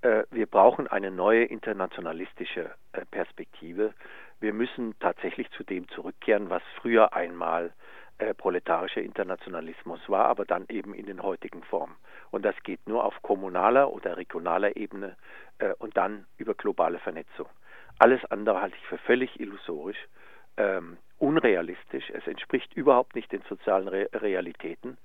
Äh, 0.01 0.23
wir 0.31 0.47
brauchen 0.47 0.87
eine 0.87 1.11
neue 1.11 1.45
internationalistische 1.45 2.71
äh, 2.91 3.05
Perspektive. 3.11 3.93
Wir 4.39 4.51
müssen 4.51 4.95
tatsächlich 4.99 5.49
zu 5.51 5.63
dem 5.63 5.87
zurückkehren, 5.89 6.49
was 6.49 6.63
früher 6.81 7.13
einmal 7.13 7.71
äh, 8.17 8.33
proletarischer 8.33 9.01
Internationalismus 9.01 9.99
war, 10.07 10.25
aber 10.25 10.45
dann 10.45 10.65
eben 10.69 10.93
in 10.93 11.05
den 11.05 11.23
heutigen 11.23 11.63
Formen. 11.63 11.95
Und 12.31 12.45
das 12.45 12.55
geht 12.63 12.87
nur 12.87 13.03
auf 13.05 13.21
kommunaler 13.21 13.91
oder 13.91 14.17
regionaler 14.17 14.75
Ebene 14.75 15.15
äh, 15.59 15.73
und 15.79 15.97
dann 15.97 16.25
über 16.37 16.53
globale 16.53 16.99
Vernetzung. 16.99 17.47
Alles 17.99 18.23
andere 18.25 18.61
halte 18.61 18.75
ich 18.75 18.87
für 18.87 18.97
völlig 18.97 19.39
illusorisch, 19.39 20.07
ähm, 20.57 20.97
unrealistisch. 21.19 22.09
Es 22.09 22.27
entspricht 22.27 22.73
überhaupt 22.73 23.15
nicht 23.15 23.31
den 23.31 23.41
sozialen 23.49 23.87
Re 23.87 24.09
Realitäten. 24.13 24.97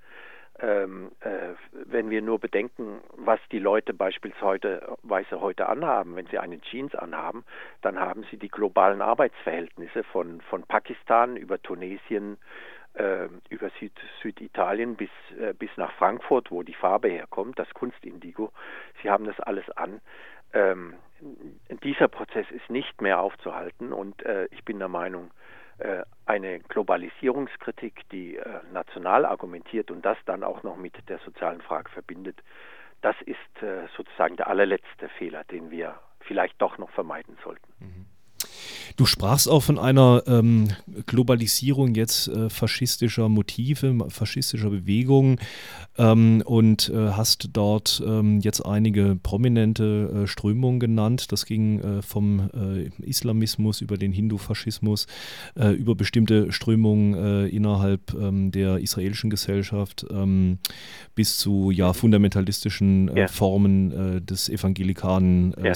Ähm, 0.61 1.11
äh, 1.21 1.53
wenn 1.71 2.09
wir 2.09 2.21
nur 2.21 2.37
bedenken, 2.37 2.99
was 3.15 3.39
die 3.49 3.59
Leute 3.59 3.93
beispielsweise 3.93 4.97
heute 5.39 5.69
anhaben, 5.69 6.17
wenn 6.17 6.27
sie 6.27 6.37
eine 6.37 6.59
Jeans 6.59 6.93
anhaben, 6.95 7.45
dann 7.81 7.97
haben 7.97 8.25
sie 8.29 8.35
die 8.35 8.49
globalen 8.49 9.01
Arbeitsverhältnisse 9.01 10.03
von, 10.03 10.41
von 10.41 10.63
Pakistan 10.63 11.37
über 11.37 11.61
Tunesien, 11.61 12.37
über 13.49 13.69
Süd, 13.79 13.93
Süditalien 14.21 14.95
bis, 14.95 15.09
äh, 15.39 15.53
bis 15.53 15.69
nach 15.77 15.91
Frankfurt, 15.93 16.51
wo 16.51 16.63
die 16.63 16.73
Farbe 16.73 17.09
herkommt, 17.09 17.57
das 17.57 17.69
Kunstindigo. 17.73 18.51
Sie 19.01 19.09
haben 19.09 19.25
das 19.25 19.39
alles 19.39 19.69
an. 19.71 20.01
Ähm, 20.53 20.95
dieser 21.83 22.07
Prozess 22.07 22.49
ist 22.51 22.69
nicht 22.69 23.01
mehr 23.01 23.19
aufzuhalten 23.19 23.93
und 23.93 24.23
äh, 24.23 24.45
ich 24.51 24.63
bin 24.65 24.79
der 24.79 24.87
Meinung, 24.87 25.31
äh, 25.79 26.03
eine 26.25 26.59
Globalisierungskritik, 26.59 28.09
die 28.09 28.35
äh, 28.35 28.59
national 28.73 29.25
argumentiert 29.25 29.91
und 29.91 30.03
das 30.03 30.17
dann 30.25 30.43
auch 30.43 30.63
noch 30.63 30.75
mit 30.75 30.93
der 31.07 31.19
sozialen 31.19 31.61
Frage 31.61 31.89
verbindet, 31.89 32.41
das 33.01 33.15
ist 33.21 33.63
äh, 33.63 33.87
sozusagen 33.95 34.35
der 34.35 34.47
allerletzte 34.47 35.07
Fehler, 35.17 35.43
den 35.45 35.71
wir 35.71 35.99
vielleicht 36.19 36.61
doch 36.61 36.77
noch 36.77 36.89
vermeiden 36.89 37.37
sollten. 37.43 37.73
Mhm. 37.79 38.05
Du 38.99 39.05
sprachst 39.05 39.47
auch 39.47 39.61
von 39.61 39.79
einer 39.79 40.23
ähm, 40.27 40.67
Globalisierung 41.05 41.95
jetzt 41.95 42.27
äh, 42.27 42.49
faschistischer 42.49 43.29
Motive, 43.29 43.97
faschistischer 44.09 44.69
Bewegungen 44.69 45.39
ähm, 45.97 46.43
und 46.45 46.89
äh, 46.89 47.11
hast 47.11 47.49
dort 47.53 48.03
ähm, 48.05 48.41
jetzt 48.41 48.65
einige 48.65 49.15
prominente 49.15 50.23
äh, 50.23 50.27
Strömungen 50.27 50.81
genannt. 50.81 51.31
Das 51.31 51.45
ging 51.45 51.79
äh, 51.79 52.01
vom 52.01 52.49
äh, 52.53 52.89
Islamismus 53.01 53.79
über 53.79 53.97
den 53.97 54.11
Hindu-Faschismus, 54.11 55.07
äh, 55.55 55.69
über 55.69 55.95
bestimmte 55.95 56.51
Strömungen 56.51 57.47
innerhalb 57.47 58.13
ähm, 58.13 58.51
der 58.51 58.79
israelischen 58.79 59.29
Gesellschaft 59.29 60.05
ähm, 60.11 60.57
bis 61.15 61.37
zu 61.37 61.71
ja, 61.71 61.93
fundamentalistischen. 61.93 63.11
Formen 63.29 64.25
des 64.25 64.49
evangelikalen 64.49 65.53
ja. 65.63 65.73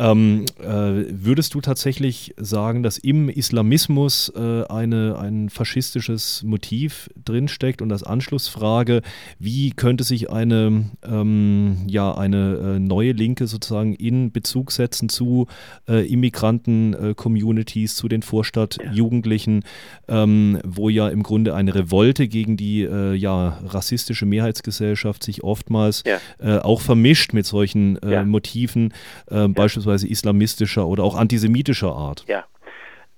Ähm, 0.00 0.46
äh, 0.60 1.04
würdest 1.10 1.52
du 1.52 1.60
tatsächlich 1.60 2.34
sagen, 2.38 2.82
dass 2.82 2.96
im 2.96 3.28
Islamismus 3.28 4.32
äh, 4.34 4.64
eine, 4.64 5.18
ein 5.18 5.50
faschistisches 5.50 6.42
Motiv 6.42 7.10
drinsteckt? 7.22 7.82
Und 7.82 7.92
als 7.92 8.02
Anschlussfrage, 8.02 9.02
wie 9.38 9.72
könnte 9.72 10.04
sich 10.04 10.30
eine, 10.30 10.90
ähm, 11.04 11.84
ja, 11.86 12.14
eine 12.14 12.76
äh, 12.76 12.78
neue 12.78 13.12
Linke 13.12 13.46
sozusagen 13.46 13.94
in 13.94 14.32
Bezug 14.32 14.72
setzen 14.72 15.10
zu 15.10 15.48
äh, 15.86 16.10
Immigranten-Communities, 16.10 17.94
zu 17.94 18.08
den 18.08 18.22
Vorstadtjugendlichen, 18.22 19.64
ähm, 20.08 20.60
wo 20.64 20.88
ja 20.88 21.10
im 21.10 21.22
Grunde 21.22 21.54
eine 21.54 21.74
Revolte 21.74 22.26
gegen 22.26 22.56
die 22.56 22.84
äh, 22.84 23.12
ja, 23.14 23.58
rassistische 23.66 24.24
Mehrheitsgesellschaft 24.24 25.22
sich 25.22 25.44
oftmals 25.44 26.04
ja. 26.06 26.18
Äh, 26.38 26.58
auch 26.60 26.80
vermischt 26.80 27.34
mit 27.34 27.44
solchen. 27.44 27.98
Motiven, 28.30 28.92
beispielsweise 29.26 29.89
beispielsweise 29.90 30.06
islamistischer 30.08 30.86
oder 30.86 31.04
auch 31.04 31.16
antisemitischer 31.16 31.92
Art? 31.92 32.24
Ja, 32.28 32.44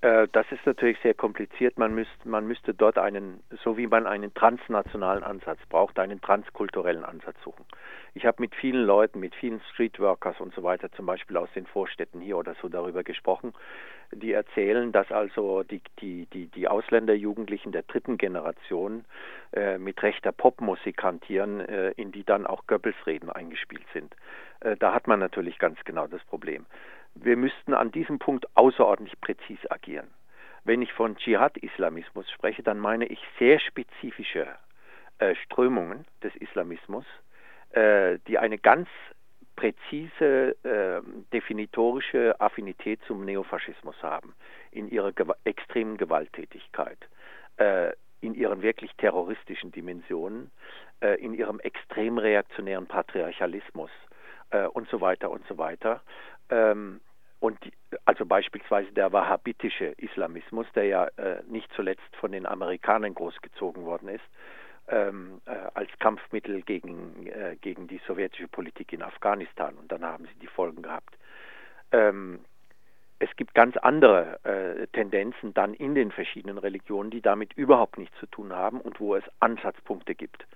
das 0.03 0.51
ist 0.51 0.67
natürlich 0.67 0.99
sehr 1.03 1.15
kompliziert. 1.15 1.79
Man, 1.79 1.95
müsst, 1.95 2.27
man 2.27 2.45
müsste 2.47 2.75
dort 2.75 2.99
einen, 2.99 3.41
so 3.63 3.77
wie 3.77 3.87
man 3.87 4.07
einen 4.09 4.35
transnationalen 4.35 5.23
Ansatz 5.23 5.61
braucht, 5.69 5.99
einen 6.01 6.21
transkulturellen 6.21 7.05
Ansatz 7.05 7.37
suchen. 7.45 7.65
Ich 8.15 8.27
habe 8.27 8.43
mit 8.43 8.55
vielen 8.55 8.85
Leuten, 8.85 9.21
mit 9.21 9.35
vielen 9.35 9.61
Streetworkers 9.73 10.41
und 10.41 10.55
so 10.55 10.63
weiter, 10.63 10.91
zum 10.93 11.07
Beispiel 11.07 11.37
aus 11.37 11.49
den 11.55 11.67
Vorstädten 11.67 12.21
hier 12.21 12.37
oder 12.37 12.55
so 12.61 12.69
darüber 12.69 13.05
gesprochen, 13.05 13.55
die 14.13 14.33
erzählen, 14.33 14.93
dass 14.93 15.11
also 15.11 15.63
die, 15.63 15.81
die, 16.01 16.27
die, 16.27 16.47
die 16.49 16.69
Ausländerjugendlichen 16.69 17.73
der 17.73 17.83
dritten 17.83 18.19
Generation 18.19 19.05
äh, 19.53 19.79
mit 19.79 20.03
rechter 20.03 20.33
Popmusik 20.33 21.03
hantieren, 21.03 21.61
äh, 21.61 21.93
in 21.93 22.13
die 22.13 22.25
dann 22.25 22.47
auch 22.47 22.67
Goebbels-Reden 22.67 23.31
eingespielt 23.31 23.87
sind. 23.93 24.15
Äh, 24.61 24.77
da 24.77 24.93
hat 24.93 25.07
man 25.07 25.19
natürlich 25.19 25.59
ganz 25.59 25.79
genau 25.85 26.07
das 26.07 26.23
Problem. 26.25 26.67
Wir 27.15 27.37
müssten 27.37 27.75
an 27.75 27.93
diesem 27.93 28.19
Punkt 28.19 28.47
außerordentlich 28.57 29.21
präzis 29.21 29.59
agieren. 29.71 30.09
Wenn 30.65 30.83
ich 30.83 30.93
von 30.93 31.17
Dschihad-Islamismus 31.17 32.31
spreche, 32.31 32.63
dann 32.63 32.79
meine 32.79 33.07
ich 33.07 33.21
sehr 33.39 33.59
spezifische 33.59 34.47
äh, 35.19 35.35
Strömungen 35.35 36.05
des 36.23 36.35
Islamismus, 36.37 37.05
äh, 37.71 38.19
die 38.29 38.39
eine 38.39 38.59
ganz 38.59 38.89
präzise 39.57 40.57
äh, 40.65 41.03
definitorische 41.33 42.41
Affinität 42.41 43.01
zum 43.07 43.25
Neofaschismus 43.25 44.01
haben, 44.03 44.35
in 44.71 44.89
ihrer 44.89 45.13
gew 45.13 45.33
extremen 45.45 45.97
Gewalttätigkeit, 45.97 46.99
äh, 47.59 47.93
in 48.21 48.35
ihren 48.35 48.63
wirklich 48.63 48.93
terroristischen 48.97 49.73
Dimensionen, 49.73 50.51
äh, 51.01 51.21
in 51.21 51.35
ihrem 51.35 51.61
extrem 51.61 52.19
reaktionären 52.19 52.87
Patriarchalismus 52.87 53.91
äh, 54.51 54.67
und 54.67 54.89
so 54.89 55.01
weiter 55.01 55.31
und 55.31 55.47
so 55.49 55.59
weiter. 55.59 56.03
Ähm, 56.53 57.01
und 57.41 57.59
also 58.05 58.25
beispielsweise 58.25 58.93
der 58.93 59.13
wahhabitische 59.13 59.87
Islamismus, 59.97 60.67
der 60.75 60.85
ja 60.85 61.07
äh, 61.17 61.43
nicht 61.49 61.69
zuletzt 61.75 62.15
von 62.21 62.31
den 62.31 62.47
Amerikanern 62.47 63.15
großgezogen 63.15 63.85
worden 63.85 64.09
ist, 64.09 64.25
ähm, 64.89 65.41
äh, 65.47 65.57
als 65.75 65.91
Kampfmittel 65.99 66.63
gegen, 66.63 67.27
äh, 67.27 67.57
gegen 67.61 67.89
die 67.89 68.01
sowjetische 68.07 68.49
Politik 68.49 68.93
in 68.93 69.03
Afghanistan. 69.03 69.75
Und 69.75 69.91
dann 69.91 70.05
haben 70.05 70.27
sie 70.27 70.39
die 70.41 70.47
Folgen 70.47 70.83
gehabt. 70.83 71.17
Ähm, 71.91 72.45
es 73.19 73.35
gibt 73.37 73.55
ganz 73.55 73.77
andere 73.79 74.39
äh, 74.45 74.87
Tendenzen 74.89 75.55
dann 75.55 75.75
in 75.75 75.95
den 75.95 76.13
verschiedenen 76.13 76.59
Religionen, 76.59 77.11
die 77.11 77.23
damit 77.23 77.55
überhaupt 77.55 77.99
nichts 77.99 78.17
zu 78.19 78.27
tun 78.27 78.53
haben 78.53 78.81
und 78.81 79.01
wo 79.01 79.17
es 79.17 79.25
Ansatzpunkte 79.41 80.15
gibt. 80.15 80.47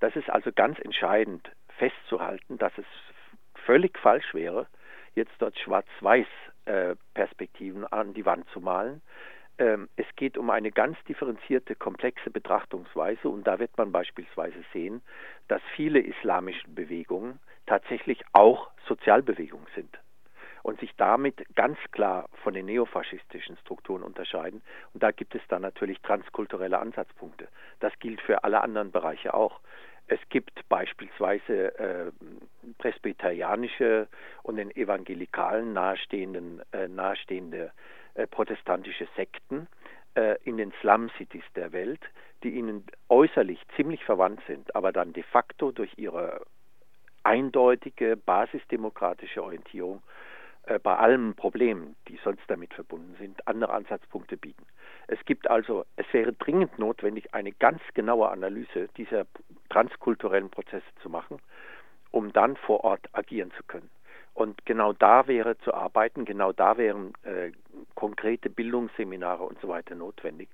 Das 0.00 0.16
ist 0.16 0.28
also 0.28 0.50
ganz 0.52 0.78
entscheidend 0.78 1.50
festzuhalten, 1.78 2.58
dass 2.58 2.72
es 2.76 2.86
völlig 3.54 3.98
falsch 3.98 4.34
wäre, 4.34 4.66
jetzt 5.14 5.32
dort 5.38 5.56
Schwarz-Weiß-Perspektiven 5.58 7.84
äh, 7.84 7.88
an 7.90 8.12
die 8.14 8.26
Wand 8.26 8.48
zu 8.50 8.60
malen. 8.60 9.00
Ähm, 9.58 9.88
es 9.96 10.06
geht 10.16 10.36
um 10.36 10.50
eine 10.50 10.72
ganz 10.72 10.98
differenzierte, 11.04 11.76
komplexe 11.76 12.30
Betrachtungsweise 12.30 13.28
und 13.28 13.46
da 13.46 13.60
wird 13.60 13.78
man 13.78 13.92
beispielsweise 13.92 14.64
sehen, 14.72 15.00
dass 15.48 15.62
viele 15.76 16.00
islamische 16.00 16.68
Bewegungen 16.68 17.38
tatsächlich 17.66 18.22
auch 18.32 18.70
Sozialbewegungen 18.86 19.66
sind 19.74 19.98
und 20.64 20.80
sich 20.80 20.96
damit 20.96 21.44
ganz 21.54 21.78
klar 21.92 22.28
von 22.42 22.54
den 22.54 22.66
neofaschistischen 22.66 23.56
Strukturen 23.58 24.02
unterscheiden. 24.02 24.62
Und 24.92 25.02
da 25.02 25.12
gibt 25.12 25.34
es 25.34 25.42
dann 25.48 25.62
natürlich 25.62 26.00
transkulturelle 26.00 26.78
Ansatzpunkte. 26.78 27.48
Das 27.80 27.92
gilt 28.00 28.20
für 28.22 28.44
alle 28.44 28.62
anderen 28.62 28.90
Bereiche 28.90 29.34
auch. 29.34 29.60
Es 30.06 30.20
gibt 30.28 30.68
beispielsweise 30.68 31.78
äh, 31.78 32.12
presbyterianische 32.78 34.06
und 34.42 34.56
den 34.56 34.70
Evangelikalen 34.76 35.72
nahestehenden, 35.72 36.62
äh, 36.72 36.88
nahestehende 36.88 37.72
äh, 38.14 38.26
protestantische 38.26 39.08
Sekten 39.16 39.66
äh, 40.14 40.36
in 40.44 40.58
den 40.58 40.72
Slum-Cities 40.80 41.44
der 41.56 41.72
Welt, 41.72 42.00
die 42.42 42.50
ihnen 42.50 42.84
äußerlich 43.08 43.60
ziemlich 43.76 44.04
verwandt 44.04 44.40
sind, 44.46 44.74
aber 44.76 44.92
dann 44.92 45.12
de 45.14 45.22
facto 45.22 45.72
durch 45.72 45.92
ihre 45.96 46.42
eindeutige 47.22 48.16
basisdemokratische 48.16 49.42
Orientierung 49.42 50.02
äh, 50.66 50.78
bei 50.78 50.96
allen 50.96 51.34
Problemen, 51.34 51.96
die 52.08 52.18
sonst 52.22 52.42
damit 52.48 52.72
verbunden 52.74 53.16
sind, 53.18 53.46
andere 53.48 53.72
Ansatzpunkte 53.72 54.36
bieten. 54.36 54.64
Es 55.06 55.22
gibt 55.24 55.50
also, 55.50 55.84
es 55.96 56.06
wäre 56.12 56.32
dringend 56.32 56.78
notwendig, 56.78 57.34
eine 57.34 57.52
ganz 57.52 57.80
genaue 57.94 58.28
Analyse 58.28 58.88
dieser 58.96 59.26
transkulturellen 59.70 60.50
Prozesse 60.50 60.86
zu 61.02 61.08
machen, 61.08 61.38
um 62.10 62.32
dann 62.32 62.56
vor 62.56 62.84
Ort 62.84 63.08
agieren 63.12 63.50
zu 63.56 63.62
können. 63.64 63.90
Und 64.34 64.66
genau 64.66 64.92
da 64.92 65.28
wäre 65.28 65.56
zu 65.58 65.72
arbeiten, 65.72 66.24
genau 66.24 66.52
da 66.52 66.76
wären 66.76 67.12
äh, 67.22 67.52
konkrete 67.94 68.50
Bildungsseminare 68.50 69.44
und 69.44 69.60
so 69.60 69.68
weiter 69.68 69.94
notwendig, 69.94 70.48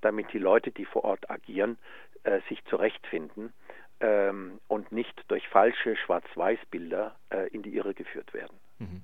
damit 0.00 0.32
die 0.32 0.38
Leute, 0.38 0.70
die 0.70 0.84
vor 0.84 1.04
Ort 1.04 1.28
agieren, 1.30 1.76
äh, 2.22 2.40
sich 2.48 2.64
zurechtfinden 2.66 3.52
ähm, 4.00 4.60
und 4.68 4.92
nicht 4.92 5.24
durch 5.28 5.48
falsche 5.48 5.96
Schwarz-Weiß-Bilder 5.96 7.16
äh, 7.30 7.48
in 7.48 7.62
die 7.62 7.74
Irre 7.74 7.94
geführt 7.94 8.32
werden. 8.34 8.56
Mhm. 8.78 9.02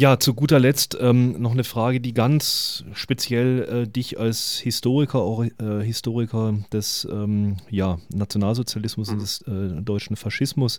Ja, 0.00 0.20
zu 0.20 0.32
guter 0.32 0.60
Letzt 0.60 0.96
ähm, 1.00 1.42
noch 1.42 1.50
eine 1.50 1.64
Frage, 1.64 2.00
die 2.00 2.14
ganz 2.14 2.84
speziell 2.92 3.62
äh, 3.64 3.88
dich 3.88 4.20
als 4.20 4.56
Historiker, 4.58 5.18
auch, 5.18 5.42
äh, 5.42 5.82
Historiker 5.82 6.54
des 6.72 7.06
ähm, 7.10 7.56
ja, 7.68 7.98
Nationalsozialismus 8.14 9.08
mhm. 9.08 9.14
und 9.14 9.22
des 9.22 9.42
äh, 9.42 9.82
deutschen 9.82 10.14
Faschismus 10.14 10.78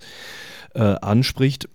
äh, 0.73 0.79
anspricht. 0.79 1.67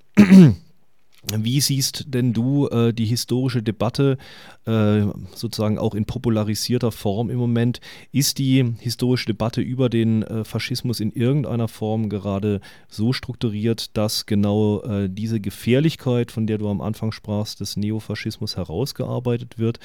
Wie 1.33 1.61
siehst 1.61 2.05
denn 2.09 2.33
du 2.33 2.69
äh, 2.69 2.93
die 2.93 3.07
historische 3.07 3.63
Debatte 3.63 4.19
äh, 4.67 5.03
sozusagen 5.35 5.79
auch 5.79 5.95
in 5.95 6.05
popularisierter 6.05 6.93
Form 6.93 7.31
im 7.31 7.39
Moment? 7.39 7.81
Ist 8.13 8.39
die 8.39 8.75
historische 8.79 9.27
Debatte 9.27 9.63
über 9.63 9.89
den 9.89 10.23
äh, 10.23 10.45
Faschismus 10.45 11.01
in 11.01 11.13
irgendeiner 11.13 11.69
Form 11.69 12.11
gerade 12.11 12.61
so 12.89 13.13
strukturiert, 13.13 13.97
dass 13.97 14.27
genau 14.27 14.83
äh, 14.83 15.09
diese 15.11 15.41
Gefährlichkeit, 15.41 16.31
von 16.31 16.47
der 16.47 16.59
du 16.59 16.69
am 16.69 16.83
Anfang 16.83 17.11
sprachst, 17.11 17.61
des 17.61 17.77
Neofaschismus 17.77 18.57
herausgearbeitet 18.57 19.59
wird? 19.59 19.81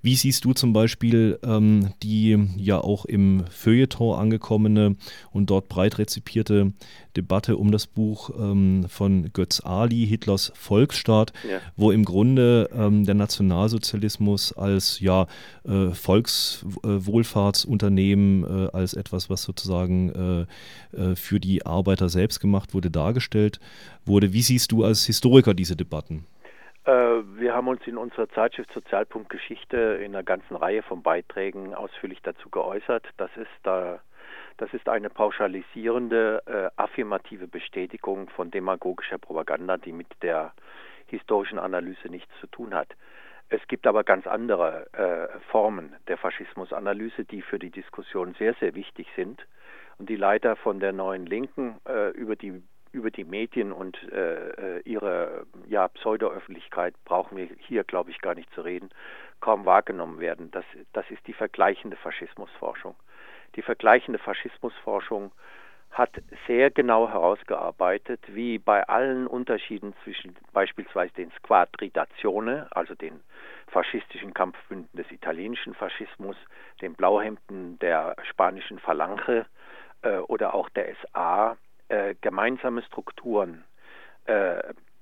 Wie 0.00 0.14
siehst 0.14 0.44
du 0.44 0.52
zum 0.52 0.72
Beispiel 0.72 1.38
ähm, 1.42 1.90
die 2.02 2.38
ja 2.56 2.80
auch 2.80 3.04
im 3.04 3.44
Feuilleton 3.50 4.18
angekommene 4.18 4.96
und 5.32 5.50
dort 5.50 5.68
breit 5.68 5.98
rezipierte 5.98 6.72
Debatte 7.16 7.56
um 7.56 7.70
das 7.70 7.86
Buch 7.86 8.30
ähm, 8.38 8.86
von 8.88 9.32
Götz 9.32 9.60
Ali, 9.60 10.06
Hitlers 10.06 10.52
Volksstaat, 10.84 11.32
ja. 11.48 11.60
wo 11.76 11.90
im 11.90 12.04
Grunde 12.04 12.68
ähm, 12.74 13.04
der 13.04 13.14
Nationalsozialismus 13.14 14.54
als 14.56 15.00
ja, 15.00 15.26
äh, 15.64 15.88
Volkswohlfahrtsunternehmen, 15.90 18.44
äh, 18.44 18.68
als 18.72 18.94
etwas, 18.94 19.28
was 19.30 19.42
sozusagen 19.42 20.10
äh, 20.10 20.46
äh, 20.96 21.16
für 21.16 21.40
die 21.40 21.64
Arbeiter 21.64 22.10
selbst 22.10 22.40
gemacht 22.40 22.74
wurde, 22.74 22.90
dargestellt 22.90 23.60
wurde. 24.04 24.34
Wie 24.34 24.42
siehst 24.42 24.72
du 24.72 24.84
als 24.84 25.06
Historiker 25.06 25.54
diese 25.54 25.76
Debatten? 25.76 26.26
Äh, 26.84 26.92
wir 26.92 27.54
haben 27.54 27.68
uns 27.68 27.80
in 27.86 27.96
unserer 27.96 28.28
Zeitschrift 28.28 28.70
Sozialpunkt 28.74 29.30
Geschichte 29.30 29.78
in 30.04 30.14
einer 30.14 30.22
ganzen 30.22 30.54
Reihe 30.54 30.82
von 30.82 31.02
Beiträgen 31.02 31.72
ausführlich 31.74 32.20
dazu 32.22 32.50
geäußert. 32.50 33.06
Das 33.16 33.30
ist 33.36 33.48
da 33.62 34.00
das 34.56 34.72
ist 34.72 34.88
eine 34.88 35.10
pauschalisierende, 35.10 36.42
äh, 36.46 36.80
affirmative 36.80 37.48
Bestätigung 37.48 38.28
von 38.30 38.50
demagogischer 38.50 39.18
Propaganda, 39.18 39.76
die 39.76 39.92
mit 39.92 40.08
der 40.22 40.52
historischen 41.06 41.58
Analyse 41.58 42.08
nichts 42.08 42.32
zu 42.40 42.46
tun 42.46 42.74
hat. 42.74 42.88
Es 43.48 43.60
gibt 43.68 43.86
aber 43.86 44.04
ganz 44.04 44.26
andere 44.26 44.86
äh, 44.92 45.38
Formen 45.50 45.94
der 46.08 46.16
Faschismusanalyse, 46.16 47.24
die 47.24 47.42
für 47.42 47.58
die 47.58 47.70
Diskussion 47.70 48.34
sehr, 48.38 48.54
sehr 48.54 48.74
wichtig 48.74 49.06
sind 49.16 49.46
und 49.98 50.08
die 50.08 50.16
leider 50.16 50.56
von 50.56 50.80
der 50.80 50.92
neuen 50.92 51.26
Linken 51.26 51.76
äh, 51.86 52.10
über 52.10 52.36
die 52.36 52.62
über 52.92 53.10
die 53.10 53.24
Medien 53.24 53.72
und 53.72 53.98
äh, 54.12 54.76
äh 54.76 54.80
ihre 54.84 55.46
ja, 55.66 55.88
Pseudo-Öffentlichkeit 55.88 56.94
brauchen 57.04 57.36
wir 57.36 57.48
hier, 57.58 57.82
glaube 57.82 58.12
ich, 58.12 58.20
gar 58.20 58.36
nicht 58.36 58.48
zu 58.54 58.60
reden, 58.60 58.90
kaum 59.40 59.64
wahrgenommen 59.66 60.20
werden. 60.20 60.52
Das, 60.52 60.64
das 60.92 61.04
ist 61.10 61.26
die 61.26 61.32
vergleichende 61.32 61.96
Faschismusforschung. 61.96 62.94
Die 63.56 63.62
vergleichende 63.62 64.18
Faschismusforschung 64.18 65.32
hat 65.94 66.10
sehr 66.48 66.70
genau 66.70 67.08
herausgearbeitet, 67.08 68.20
wie 68.26 68.58
bei 68.58 68.82
allen 68.88 69.28
Unterschieden 69.28 69.94
zwischen 70.02 70.34
beispielsweise 70.52 71.14
den 71.14 71.30
Squadridazione, 71.38 72.66
also 72.72 72.96
den 72.96 73.20
faschistischen 73.68 74.34
Kampfbünden 74.34 74.90
des 74.96 75.10
italienischen 75.12 75.74
Faschismus, 75.74 76.36
den 76.80 76.94
Blauhemden 76.94 77.78
der 77.78 78.16
spanischen 78.28 78.80
Phalange 78.80 79.46
äh, 80.02 80.18
oder 80.18 80.54
auch 80.54 80.68
der 80.70 80.94
SA, 80.96 81.56
äh, 81.88 82.16
gemeinsame 82.20 82.82
Strukturen 82.82 83.64
äh, 84.26 84.58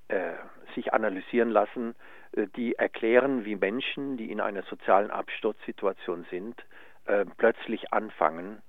äh 0.08 0.34
sich 0.74 0.94
analysieren 0.94 1.50
lassen, 1.50 1.94
äh, 2.32 2.46
die 2.56 2.74
erklären, 2.74 3.44
wie 3.44 3.56
Menschen, 3.56 4.16
die 4.16 4.30
in 4.30 4.40
einer 4.40 4.62
sozialen 4.62 5.10
Absturzsituation 5.10 6.26
sind, 6.30 6.64
äh, 7.12 7.26
plötzlich 7.36 7.92
anfangen, 7.92 8.62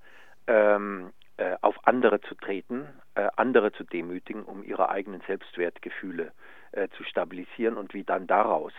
ähm, 0.48 1.14
äh, 1.38 1.56
auf 1.62 1.88
andere 1.88 2.20
zu 2.22 2.36
treten, 2.36 2.88
äh, 3.16 3.30
andere 3.38 3.72
zu 3.72 3.86
demütigen, 3.86 4.44
um 4.44 4.64
ihre 4.64 4.90
eigenen 4.90 5.22
Selbstwertgefühle 5.22 6.34
äh, 6.74 6.90
zu 6.90 7.04
stabilisieren 7.06 7.78
und 7.78 7.94
wie 7.94 8.04
dann 8.04 8.28
daraus 8.28 8.74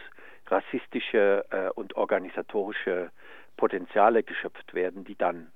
rassistische 0.48 1.46
äh, 1.50 1.70
und 1.70 1.96
organisatorische 1.96 3.10
Potenziale 3.56 4.22
geschöpft 4.22 4.74
werden, 4.74 5.04
die 5.04 5.16
dann 5.16 5.50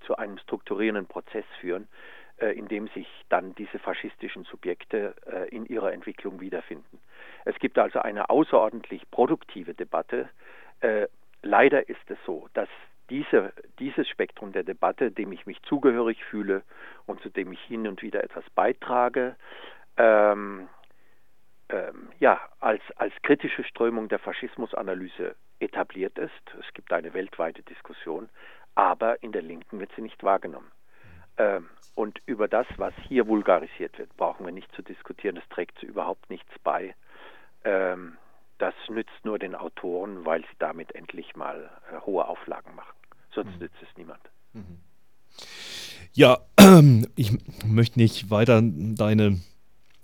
zu 0.00 0.16
einem 0.16 0.36
strukturierenden 0.36 1.06
Prozess 1.06 1.46
führen, 1.60 1.88
in 2.38 2.68
dem 2.68 2.88
sich 2.88 3.08
dann 3.30 3.54
diese 3.54 3.78
faschistischen 3.78 4.44
Subjekte 4.44 5.14
in 5.50 5.64
ihrer 5.64 5.94
Entwicklung 5.94 6.40
wiederfinden. 6.40 7.00
Es 7.46 7.58
gibt 7.58 7.78
also 7.78 8.00
eine 8.00 8.28
außerordentlich 8.28 9.10
produktive 9.10 9.72
Debatte. 9.72 10.28
Leider 11.40 11.88
ist 11.88 12.10
es 12.10 12.18
so, 12.26 12.48
dass 12.52 12.68
diese, 13.10 13.52
dieses 13.78 14.08
Spektrum 14.08 14.52
der 14.52 14.64
Debatte, 14.64 15.10
dem 15.10 15.32
ich 15.32 15.46
mich 15.46 15.60
zugehörig 15.62 16.22
fühle 16.24 16.62
und 17.06 17.20
zu 17.20 17.28
dem 17.28 17.52
ich 17.52 17.60
hin 17.62 17.86
und 17.86 18.02
wieder 18.02 18.24
etwas 18.24 18.44
beitrage, 18.50 19.36
ähm, 19.96 20.68
ähm, 21.68 22.08
ja, 22.20 22.40
als, 22.60 22.82
als 22.96 23.12
kritische 23.22 23.64
Strömung 23.64 24.08
der 24.08 24.18
Faschismusanalyse 24.18 25.34
etabliert 25.58 26.18
ist. 26.18 26.32
Es 26.60 26.72
gibt 26.74 26.92
eine 26.92 27.14
weltweite 27.14 27.62
Diskussion, 27.62 28.28
aber 28.74 29.22
in 29.22 29.32
der 29.32 29.42
Linken 29.42 29.80
wird 29.80 29.90
sie 29.96 30.02
nicht 30.02 30.22
wahrgenommen. 30.22 30.70
Ähm, 31.38 31.68
und 31.94 32.20
über 32.26 32.46
das, 32.46 32.66
was 32.76 32.94
hier 33.08 33.26
vulgarisiert 33.26 33.98
wird, 33.98 34.14
brauchen 34.16 34.44
wir 34.44 34.52
nicht 34.52 34.70
zu 34.74 34.82
diskutieren. 34.82 35.36
Das 35.36 35.48
trägt 35.48 35.78
zu 35.78 35.86
überhaupt 35.86 36.28
nichts 36.30 36.52
bei. 36.62 36.94
Ähm, 37.64 38.16
das 38.58 38.74
nützt 38.88 39.24
nur 39.24 39.38
den 39.38 39.54
Autoren, 39.54 40.24
weil 40.24 40.42
sie 40.42 40.56
damit 40.58 40.94
endlich 40.94 41.36
mal 41.36 41.70
äh, 41.92 42.00
hohe 42.06 42.26
Auflagen 42.26 42.74
machen. 42.74 42.94
Sonst 43.34 43.52
mhm. 43.54 43.58
nützt 43.58 43.76
es 43.82 43.88
niemand. 43.96 44.20
Mhm. 44.52 44.78
Ja, 46.12 46.38
ich 47.16 47.32
möchte 47.64 47.98
nicht 47.98 48.30
weiter 48.30 48.62
deine 48.62 49.40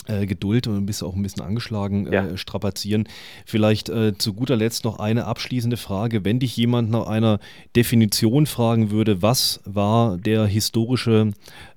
äh, 0.08 0.26
Geduld 0.26 0.66
und 0.66 0.84
bist 0.84 1.04
auch 1.04 1.14
ein 1.14 1.22
bisschen 1.22 1.44
angeschlagen, 1.44 2.06
äh, 2.06 2.14
ja. 2.14 2.26
äh, 2.26 2.36
strapazieren. 2.36 3.08
Vielleicht 3.46 3.88
äh, 3.88 4.18
zu 4.18 4.34
guter 4.34 4.56
Letzt 4.56 4.84
noch 4.84 4.98
eine 4.98 5.26
abschließende 5.26 5.76
Frage. 5.76 6.24
Wenn 6.24 6.40
dich 6.40 6.56
jemand 6.56 6.90
nach 6.90 7.06
einer 7.06 7.38
Definition 7.76 8.46
fragen 8.46 8.90
würde, 8.90 9.22
was 9.22 9.60
war 9.64 10.18
der 10.18 10.46
historische 10.46 11.30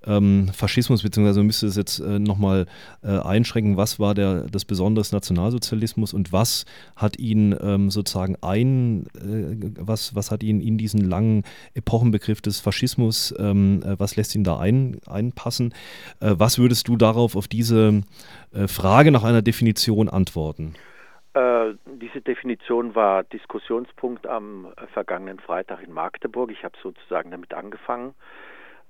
ähm, 0.06 0.50
Faschismus, 0.54 1.04
beziehungsweise 1.04 1.44
müsste 1.44 1.68
es 1.68 1.76
jetzt 1.76 2.00
äh, 2.00 2.20
nochmal 2.20 2.66
äh, 3.04 3.18
einschränken, 3.20 3.78
was 3.78 4.00
war 4.00 4.14
der, 4.14 4.42
das 4.52 4.66
Besondere 4.66 5.04
des 5.04 5.12
Nationalsozialismus 5.12 6.14
und 6.14 6.32
was 6.32 6.66
hat 6.96 7.18
ihn 7.18 7.56
ähm, 7.62 7.90
sozusagen 7.90 8.36
ein, 8.42 9.08
äh, 9.16 9.72
was, 9.80 10.16
was 10.16 10.32
hat 10.32 10.44
ihn 10.44 10.62
in 10.62 10.78
diesen 10.78 11.02
langen 11.02 11.44
Epochenbegriff 11.74 12.42
des 12.42 12.60
Faschismus, 12.60 13.34
ähm, 13.40 13.82
äh, 13.84 14.00
was 14.00 14.16
lässt 14.16 14.36
ihn 14.36 14.44
da 14.44 14.60
ein, 14.60 15.00
einpassen? 15.08 15.74
Äh, 16.20 16.36
was 16.38 16.60
würdest 16.60 16.88
du 16.88 16.98
darauf, 16.98 17.36
auf 17.36 17.48
diese 17.48 18.02
äh, 18.54 18.68
Frage 18.68 19.12
nach 19.12 19.24
einer 19.24 19.42
Definition 19.42 20.10
antworten? 20.10 20.76
diese 21.86 22.22
Definition 22.22 22.96
war 22.96 23.24
Diskussionspunkt 23.24 24.26
am 24.26 24.68
vergangenen 24.94 25.40
Freitag 25.40 25.84
in 25.84 25.92
Magdeburg. 25.92 26.50
Ich 26.50 26.64
habe 26.64 26.76
sozusagen 26.82 27.30
damit 27.32 27.54
angefangen. 27.54 28.14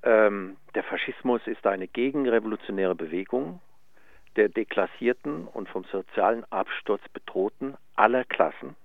Ähm, 0.06 0.58
der 0.76 0.84
Faschismus 0.84 1.41
ist 1.48 1.65
eine 1.65 1.88
gegenrevolutionäre 1.88 2.96
Bewegung 2.96 3.60
der 4.36 4.50
deklassierten 4.50 5.48
und 5.48 5.70
vom 5.70 5.84
sozialen 5.86 6.44
Absturz 6.52 7.02
bedrohten 7.13 7.76
aller 7.96 8.24
Klassen 8.26 8.76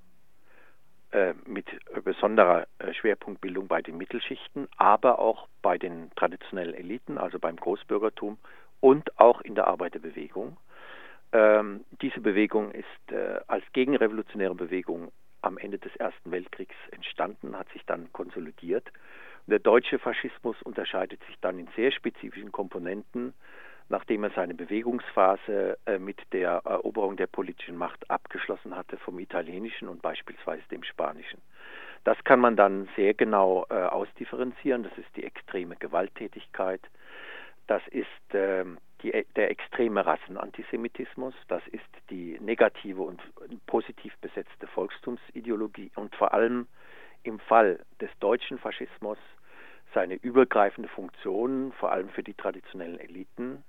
äh, 1.13 1.35
mit 1.45 1.67
besonderer 2.05 2.67
äh, 2.79 2.95
Schwerpunktbildung 2.95 3.67
bei 3.67 3.83
den 3.83 3.99
Mittelschichten, 3.99 4.69
aber 4.77 5.19
auch 5.19 5.49
bei 5.61 5.77
den 5.77 6.11
traditionellen 6.15 6.75
Eliten, 6.75 7.19
also 7.19 7.39
beim 7.39 7.57
Großbürgertum 7.57 8.39
und 8.81 9.19
auch 9.19 9.41
in 9.41 9.55
der 9.55 9.67
Arbeiterbewegung. 9.67 10.57
Ähm, 11.33 11.85
diese 12.01 12.21
Bewegung 12.21 12.71
ist 12.73 13.13
äh, 13.13 13.41
als 13.47 13.65
gegenrevolutionäre 13.73 14.55
Bewegung 14.55 15.13
am 15.43 15.59
Ende 15.59 15.79
des 15.79 15.95
Ersten 15.97 16.31
Weltkriegs 16.31 16.77
entstanden, 16.93 17.59
hat 17.59 17.69
sich 17.73 17.85
dann 17.87 18.13
konsolidiert 18.13 18.91
der 19.47 19.59
deutsche 19.59 19.99
Faschismus 19.99 20.61
unterscheidet 20.63 21.23
sich 21.25 21.37
dann 21.41 21.59
in 21.59 21.69
sehr 21.77 21.91
spezifischen 21.93 22.53
Komponenten, 22.53 23.35
nachdem 23.89 24.25
er 24.25 24.31
seine 24.31 24.55
Bewegungsphase 24.55 25.79
äh, 25.87 25.99
mit 25.99 26.19
der 26.33 26.63
Eroberung 26.65 27.17
der 27.17 27.27
politischen 27.27 27.77
Macht 27.77 28.09
abgeschlossen 28.11 28.77
hatte 28.77 28.97
vom 28.99 29.19
italienischen 29.19 29.89
und 29.89 30.01
beispielsweise 30.01 30.63
dem 30.71 30.85
spanischen. 30.85 31.41
Das 32.05 32.23
kann 32.25 32.41
man 32.41 32.57
dann 32.57 32.89
sehr 32.97 33.15
genau 33.15 33.67
äh, 33.69 33.75
ausdifferenzieren. 33.75 34.85
Das 34.85 34.97
ist 34.97 35.15
die 35.17 35.25
extreme 35.25 35.77
Gewalttätigkeit, 35.77 36.81
das 37.67 37.83
ist 37.89 38.35
äh, 38.35 38.65
die, 39.03 39.13
der 39.37 39.51
extreme 39.51 40.05
Rassenantisemitismus, 40.05 41.35
das 41.47 41.63
ist 41.69 41.85
die 42.11 42.37
negative 42.41 43.03
und 43.03 43.23
positiv 43.67 44.13
besetzte 44.21 44.67
Volkstumsideologie 44.67 45.93
und 45.95 46.15
vor 46.17 46.35
allem 46.35 46.67
im 47.23 47.39
Fall 47.39 47.85
des 48.01 48.11
deutschen 48.21 48.59
Faschismus 48.59 49.19
seine 49.95 50.15
übergreifende 50.15 50.89
Funktion, 50.89 51.73
vor 51.73 51.93
allem 51.93 52.09
für 52.11 52.23
die 52.23 52.35
traditionellen 52.35 52.99
Eliten, 52.99 53.65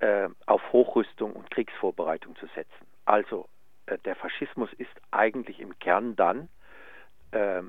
äh, 0.00 0.28
auf 0.46 0.62
Hochrüstung 0.72 1.32
und 1.32 1.50
Kriegsvorbereitung 1.50 2.36
zu 2.36 2.46
setzen. 2.54 2.86
Also 3.04 3.48
äh, 3.86 3.98
der 3.98 4.16
Faschismus 4.16 4.72
ist 4.74 4.90
eigentlich 5.10 5.60
im 5.60 5.78
Kern 5.78 6.16
dann 6.16 6.48
äh, 7.32 7.62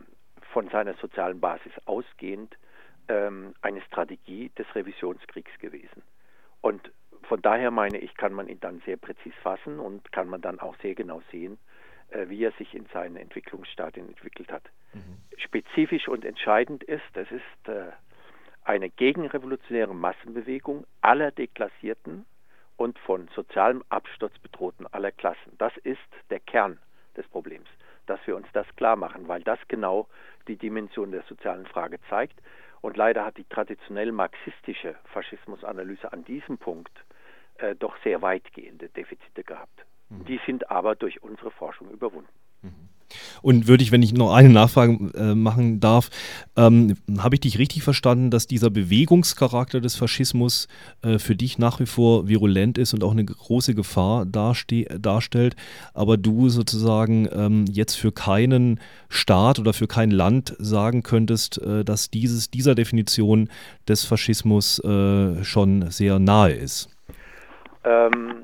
von 0.54 0.70
seiner 0.70 0.94
sozialen 0.96 1.40
Basis 1.40 1.72
ausgehend 1.86 2.58
ähm, 3.08 3.54
eine 3.62 3.82
Strategie 3.82 4.50
des 4.58 4.68
Revisionskriegs 4.76 5.52
gewesen. 5.60 6.04
Und 6.62 6.92
von 7.24 7.42
daher 7.42 7.72
meine 7.72 7.98
ich, 7.98 8.16
kann 8.16 8.34
man 8.34 8.48
ihn 8.48 8.60
dann 8.60 8.82
sehr 8.86 8.98
präzis 8.98 9.34
fassen 9.44 9.80
und 9.80 10.12
kann 10.12 10.28
man 10.28 10.42
dann 10.42 10.60
auch 10.60 10.76
sehr 10.82 10.96
genau 10.96 11.22
sehen, 11.32 11.58
wie 12.28 12.44
er 12.44 12.52
sich 12.54 12.74
in 12.74 12.86
seinen 12.94 13.16
Entwicklungsstadien 13.16 14.08
entwickelt 14.08 14.52
hat. 14.52 14.64
Mhm. 14.94 15.18
Spezifisch 15.38 16.08
und 16.08 16.26
entscheidend 16.26 16.84
ist, 16.84 17.04
es 17.16 17.30
ist 17.32 17.70
äh, 17.70 17.92
eine 18.64 18.90
gegenrevolutionäre 18.90 19.96
Massenbewegung 19.96 20.86
aller 21.02 21.32
Deklassierten 21.32 22.26
und 22.78 22.98
von 23.00 23.28
sozialem 23.36 23.84
Absturz 23.90 24.38
bedrohten 24.40 24.88
aller 24.88 25.12
Klassen. 25.12 25.54
Das 25.58 25.76
ist 25.78 26.00
der 26.30 26.40
Kern 26.40 26.80
des 27.18 27.28
Problems, 27.28 27.68
dass 28.06 28.20
wir 28.26 28.36
uns 28.36 28.48
das 28.54 28.68
klar 28.76 28.96
machen, 28.96 29.28
weil 29.28 29.42
das 29.44 29.60
genau 29.68 30.08
die 30.48 30.56
Dimension 30.56 31.12
der 31.12 31.24
sozialen 31.24 31.66
Frage 31.66 32.00
zeigt. 32.10 32.40
Und 32.82 32.96
leider 32.96 33.26
hat 33.26 33.38
die 33.38 33.44
traditionell 33.44 34.12
marxistische 34.12 34.96
Faschismusanalyse 35.06 36.12
an 36.14 36.24
diesem 36.24 36.58
Punkt 36.58 36.94
äh, 37.58 37.76
doch 37.76 37.98
sehr 38.04 38.22
weitgehende 38.22 38.88
Defizite 38.90 39.44
gehabt. 39.44 39.86
Mhm. 40.10 40.26
Die 40.26 40.40
sind 40.46 40.70
aber 40.70 40.96
durch 40.96 41.22
unsere 41.24 41.52
Forschung 41.52 41.90
überwunden. 41.90 42.30
Mhm. 42.62 42.90
Und 43.42 43.68
würde 43.68 43.84
ich, 43.84 43.92
wenn 43.92 44.04
ich 44.04 44.14
noch 44.14 44.34
eine 44.34 44.50
Nachfrage 44.50 45.12
äh, 45.16 45.36
machen 45.36 45.80
darf, 45.80 46.10
ähm, 46.56 46.96
habe 47.20 47.36
ich 47.36 47.42
dich 47.42 47.58
richtig 47.58 47.84
verstanden, 47.84 48.30
dass 48.30 48.48
dieser 48.48 48.70
Bewegungscharakter 48.70 49.82
des 49.82 49.96
Faschismus 49.96 50.68
äh, 51.02 51.18
für 51.18 51.36
dich 51.36 51.58
nach 51.58 51.80
wie 51.80 51.86
vor 51.86 52.28
virulent 52.28 52.78
ist 52.78 52.94
und 52.94 53.04
auch 53.04 53.12
eine 53.12 53.26
große 53.26 53.74
Gefahr 53.74 54.26
darstellt, 54.26 55.56
aber 55.94 56.18
du 56.18 56.50
sozusagen 56.50 57.28
ähm, 57.32 57.66
jetzt 57.72 57.96
für 57.96 58.12
keinen 58.12 58.80
Staat 59.10 59.60
oder 59.60 59.74
für 59.74 59.88
kein 59.88 60.12
Land 60.12 60.56
sagen 60.60 61.04
könntest, 61.04 61.62
äh, 61.62 61.84
dass 61.84 62.12
dieses, 62.12 62.52
dieser 62.52 62.76
Definition 62.76 63.50
des 63.88 64.06
Faschismus 64.06 64.80
äh, 64.84 65.44
schon 65.44 65.90
sehr 65.90 66.20
nahe 66.20 66.54
ist? 66.54 66.96
Ähm, 67.84 68.44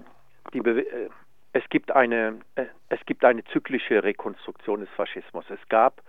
die 0.54 0.62
Be 0.62 0.80
äh, 0.80 1.10
es 1.56 1.64
gibt 1.70 1.92
eine, 1.92 2.42
äh, 2.56 2.66
es 2.90 3.00
gibt 3.06 3.24
eine 3.24 3.42
zyklische 3.46 4.04
Rekonstruktion 4.04 4.82
des 4.82 4.90
Faschismus. 4.90 5.46
Es 5.50 5.70
gab 5.70 6.02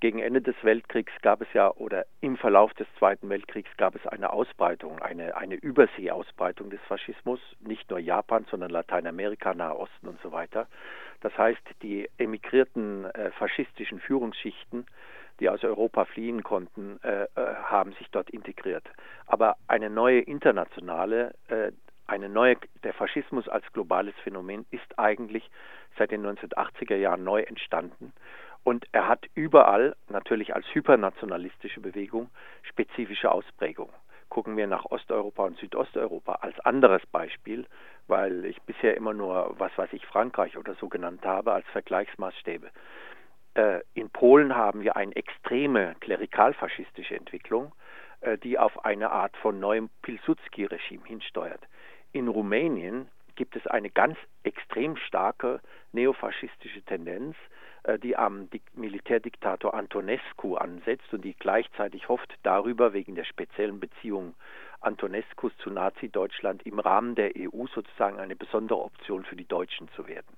gegen 0.00 0.18
Ende 0.18 0.42
des 0.42 0.56
Weltkriegs 0.62 1.12
gab 1.22 1.42
es 1.42 1.52
ja 1.52 1.70
oder 1.70 2.06
im 2.20 2.36
Verlauf 2.36 2.74
des 2.74 2.88
Zweiten 2.98 3.28
Weltkriegs 3.28 3.70
gab 3.76 3.94
es 3.94 4.04
eine 4.08 4.32
Ausbreitung, 4.32 4.98
eine, 4.98 5.36
eine 5.36 5.54
Überseeausbreitung 5.54 6.70
des 6.70 6.80
Faschismus, 6.88 7.38
nicht 7.60 7.88
nur 7.88 8.00
Japan, 8.00 8.46
sondern 8.50 8.70
Lateinamerika, 8.70 9.54
Nahe 9.54 9.78
Osten 9.78 10.08
und 10.08 10.20
so 10.22 10.32
weiter. 10.32 10.66
Das 11.20 11.38
heißt, 11.38 11.62
die 11.82 12.10
emigrierten 12.18 13.04
äh, 13.04 13.30
faschistischen 13.30 14.00
Führungsschichten, 14.00 14.86
die 15.38 15.50
aus 15.50 15.62
Europa 15.62 16.04
fliehen 16.04 16.42
konnten, 16.42 16.98
äh, 17.04 17.24
äh 17.24 17.28
haben 17.62 17.92
sich 17.92 18.08
dort 18.10 18.30
integriert. 18.30 18.88
Aber 19.26 19.54
eine 19.68 19.88
neue 19.88 20.20
internationale 20.20 21.34
äh, 21.46 21.70
eine 22.10 22.28
neue, 22.28 22.56
der 22.82 22.92
Faschismus 22.92 23.48
als 23.48 23.64
globales 23.72 24.14
Phänomen 24.22 24.66
ist 24.70 24.98
eigentlich 24.98 25.48
seit 25.96 26.10
den 26.10 26.24
1980er 26.26 26.96
Jahren 26.96 27.24
neu 27.24 27.42
entstanden 27.42 28.12
und 28.62 28.86
er 28.92 29.08
hat 29.08 29.26
überall, 29.34 29.96
natürlich 30.08 30.54
als 30.54 30.66
hypernationalistische 30.74 31.80
Bewegung, 31.80 32.30
spezifische 32.62 33.32
Ausprägungen. 33.32 33.94
Gucken 34.28 34.56
wir 34.56 34.66
nach 34.66 34.84
Osteuropa 34.84 35.44
und 35.44 35.58
Südosteuropa 35.58 36.34
als 36.34 36.58
anderes 36.60 37.04
Beispiel, 37.06 37.66
weil 38.06 38.44
ich 38.44 38.60
bisher 38.62 38.96
immer 38.96 39.12
nur, 39.12 39.54
was 39.58 39.76
weiß 39.76 39.92
ich, 39.92 40.06
Frankreich 40.06 40.56
oder 40.56 40.74
so 40.74 40.88
genannt 40.88 41.24
habe, 41.24 41.52
als 41.52 41.66
Vergleichsmaßstäbe. 41.68 42.70
Äh, 43.54 43.80
in 43.94 44.10
Polen 44.10 44.54
haben 44.54 44.82
wir 44.82 44.96
eine 44.96 45.16
extreme 45.16 45.96
klerikalfaschistische 46.00 47.16
Entwicklung, 47.16 47.72
äh, 48.20 48.38
die 48.38 48.58
auf 48.58 48.84
eine 48.84 49.10
Art 49.10 49.36
von 49.38 49.58
neuem 49.58 49.90
Pilsudski-Regime 50.02 51.04
hinsteuert. 51.06 51.62
In 52.12 52.28
Rumänien 52.28 53.08
gibt 53.36 53.56
es 53.56 53.66
eine 53.66 53.90
ganz 53.90 54.18
extrem 54.42 54.96
starke 54.96 55.60
neofaschistische 55.92 56.82
Tendenz, 56.82 57.36
äh, 57.84 57.98
die 57.98 58.16
am 58.16 58.48
Militärdiktator 58.74 59.74
Antonescu 59.74 60.56
ansetzt 60.56 61.12
und 61.12 61.24
die 61.24 61.34
gleichzeitig 61.34 62.08
hofft, 62.08 62.34
darüber 62.42 62.92
wegen 62.92 63.14
der 63.14 63.24
speziellen 63.24 63.80
Beziehung 63.80 64.34
Antonescus 64.80 65.56
zu 65.58 65.70
Nazi-Deutschland 65.70 66.64
im 66.66 66.78
Rahmen 66.78 67.14
der 67.14 67.32
EU 67.36 67.66
sozusagen 67.74 68.18
eine 68.18 68.36
besondere 68.36 68.80
Option 68.80 69.24
für 69.24 69.36
die 69.36 69.46
Deutschen 69.46 69.88
zu 69.90 70.06
werden. 70.06 70.36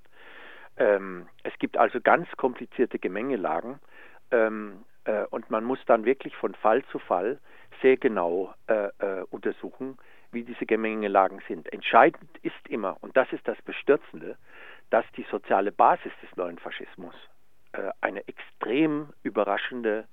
Ähm, 0.77 1.29
es 1.43 1.57
gibt 1.59 1.77
also 1.77 2.01
ganz 2.01 2.29
komplizierte 2.37 2.99
Gemengelagen 2.99 3.79
ähm, 4.31 4.85
äh, 5.05 5.25
und 5.31 5.51
man 5.51 5.65
muss 5.65 5.79
dann 5.87 6.05
wirklich 6.05 6.37
von 6.37 6.55
Fall 6.55 6.85
zu 6.87 6.99
Fall 6.99 7.39
sehr 7.81 7.97
genau 7.97 8.55
äh, 8.69 8.91
untersuchen, 9.31 9.99
wie 10.33 10.42
diese 10.42 10.66
Gemengelagen 10.66 11.40
sind. 11.47 11.73
Entscheidend 11.73 12.31
ist 12.42 12.68
immer, 12.68 12.97
und 13.01 13.16
das 13.16 13.33
ist 13.33 13.47
das 13.47 13.61
Bestürzende, 13.62 14.37
dass 14.90 15.05
die 15.16 15.27
soziale 15.31 15.73
Basis 15.73 16.12
des 16.23 16.37
neuen 16.37 16.59
Faschismus 16.59 17.14
äh, 17.73 17.90
eine 18.01 18.27
extrem 18.29 19.12
überraschende 19.23 20.07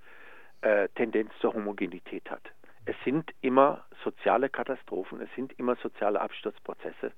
äh, 0.61 0.87
Tendenz 0.95 1.31
zur 1.39 1.53
Homogenität 1.53 2.29
hat. 2.29 2.43
Es 2.85 2.95
sind 3.03 3.31
immer 3.41 3.85
soziale 4.03 4.49
Katastrophen, 4.49 5.21
es 5.21 5.29
sind 5.35 5.57
immer 5.59 5.75
soziale 5.77 6.19
Absturzprozesse, 6.21 7.11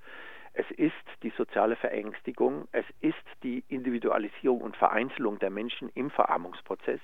es 0.54 0.70
ist 0.72 0.94
die 1.24 1.32
soziale 1.38 1.76
Verängstigung, 1.78 2.68
es 2.72 2.86
ist 3.00 3.16
die 3.42 3.64
Individualisierung 3.70 4.62
und 4.62 4.76
Vereinzelung 4.76 5.40
der 5.40 5.50
Menschen 5.50 5.90
im 5.96 6.10
Verarmungsprozess, 6.10 7.00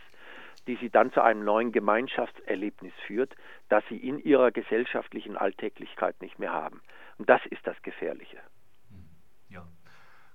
die 0.67 0.75
sie 0.75 0.89
dann 0.89 1.12
zu 1.13 1.21
einem 1.21 1.43
neuen 1.43 1.71
Gemeinschaftserlebnis 1.71 2.93
führt, 3.06 3.36
das 3.69 3.84
sie 3.89 3.97
in 3.97 4.19
ihrer 4.19 4.51
gesellschaftlichen 4.51 5.38
Alltäglichkeit 5.38 6.21
nicht 6.21 6.38
mehr 6.39 6.53
haben. 6.53 6.82
Und 7.17 7.30
das 7.30 7.41
ist 7.49 7.65
das 7.65 7.82
Gefährliche. 7.82 8.38
Ja. 9.49 9.65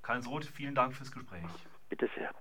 Karl 0.03 0.21
Roth, 0.27 0.47
vielen 0.47 0.75
Dank 0.75 0.95
fürs 0.95 1.13
Gespräch. 1.13 1.45
Bitte 1.89 2.09
sehr. 2.17 2.33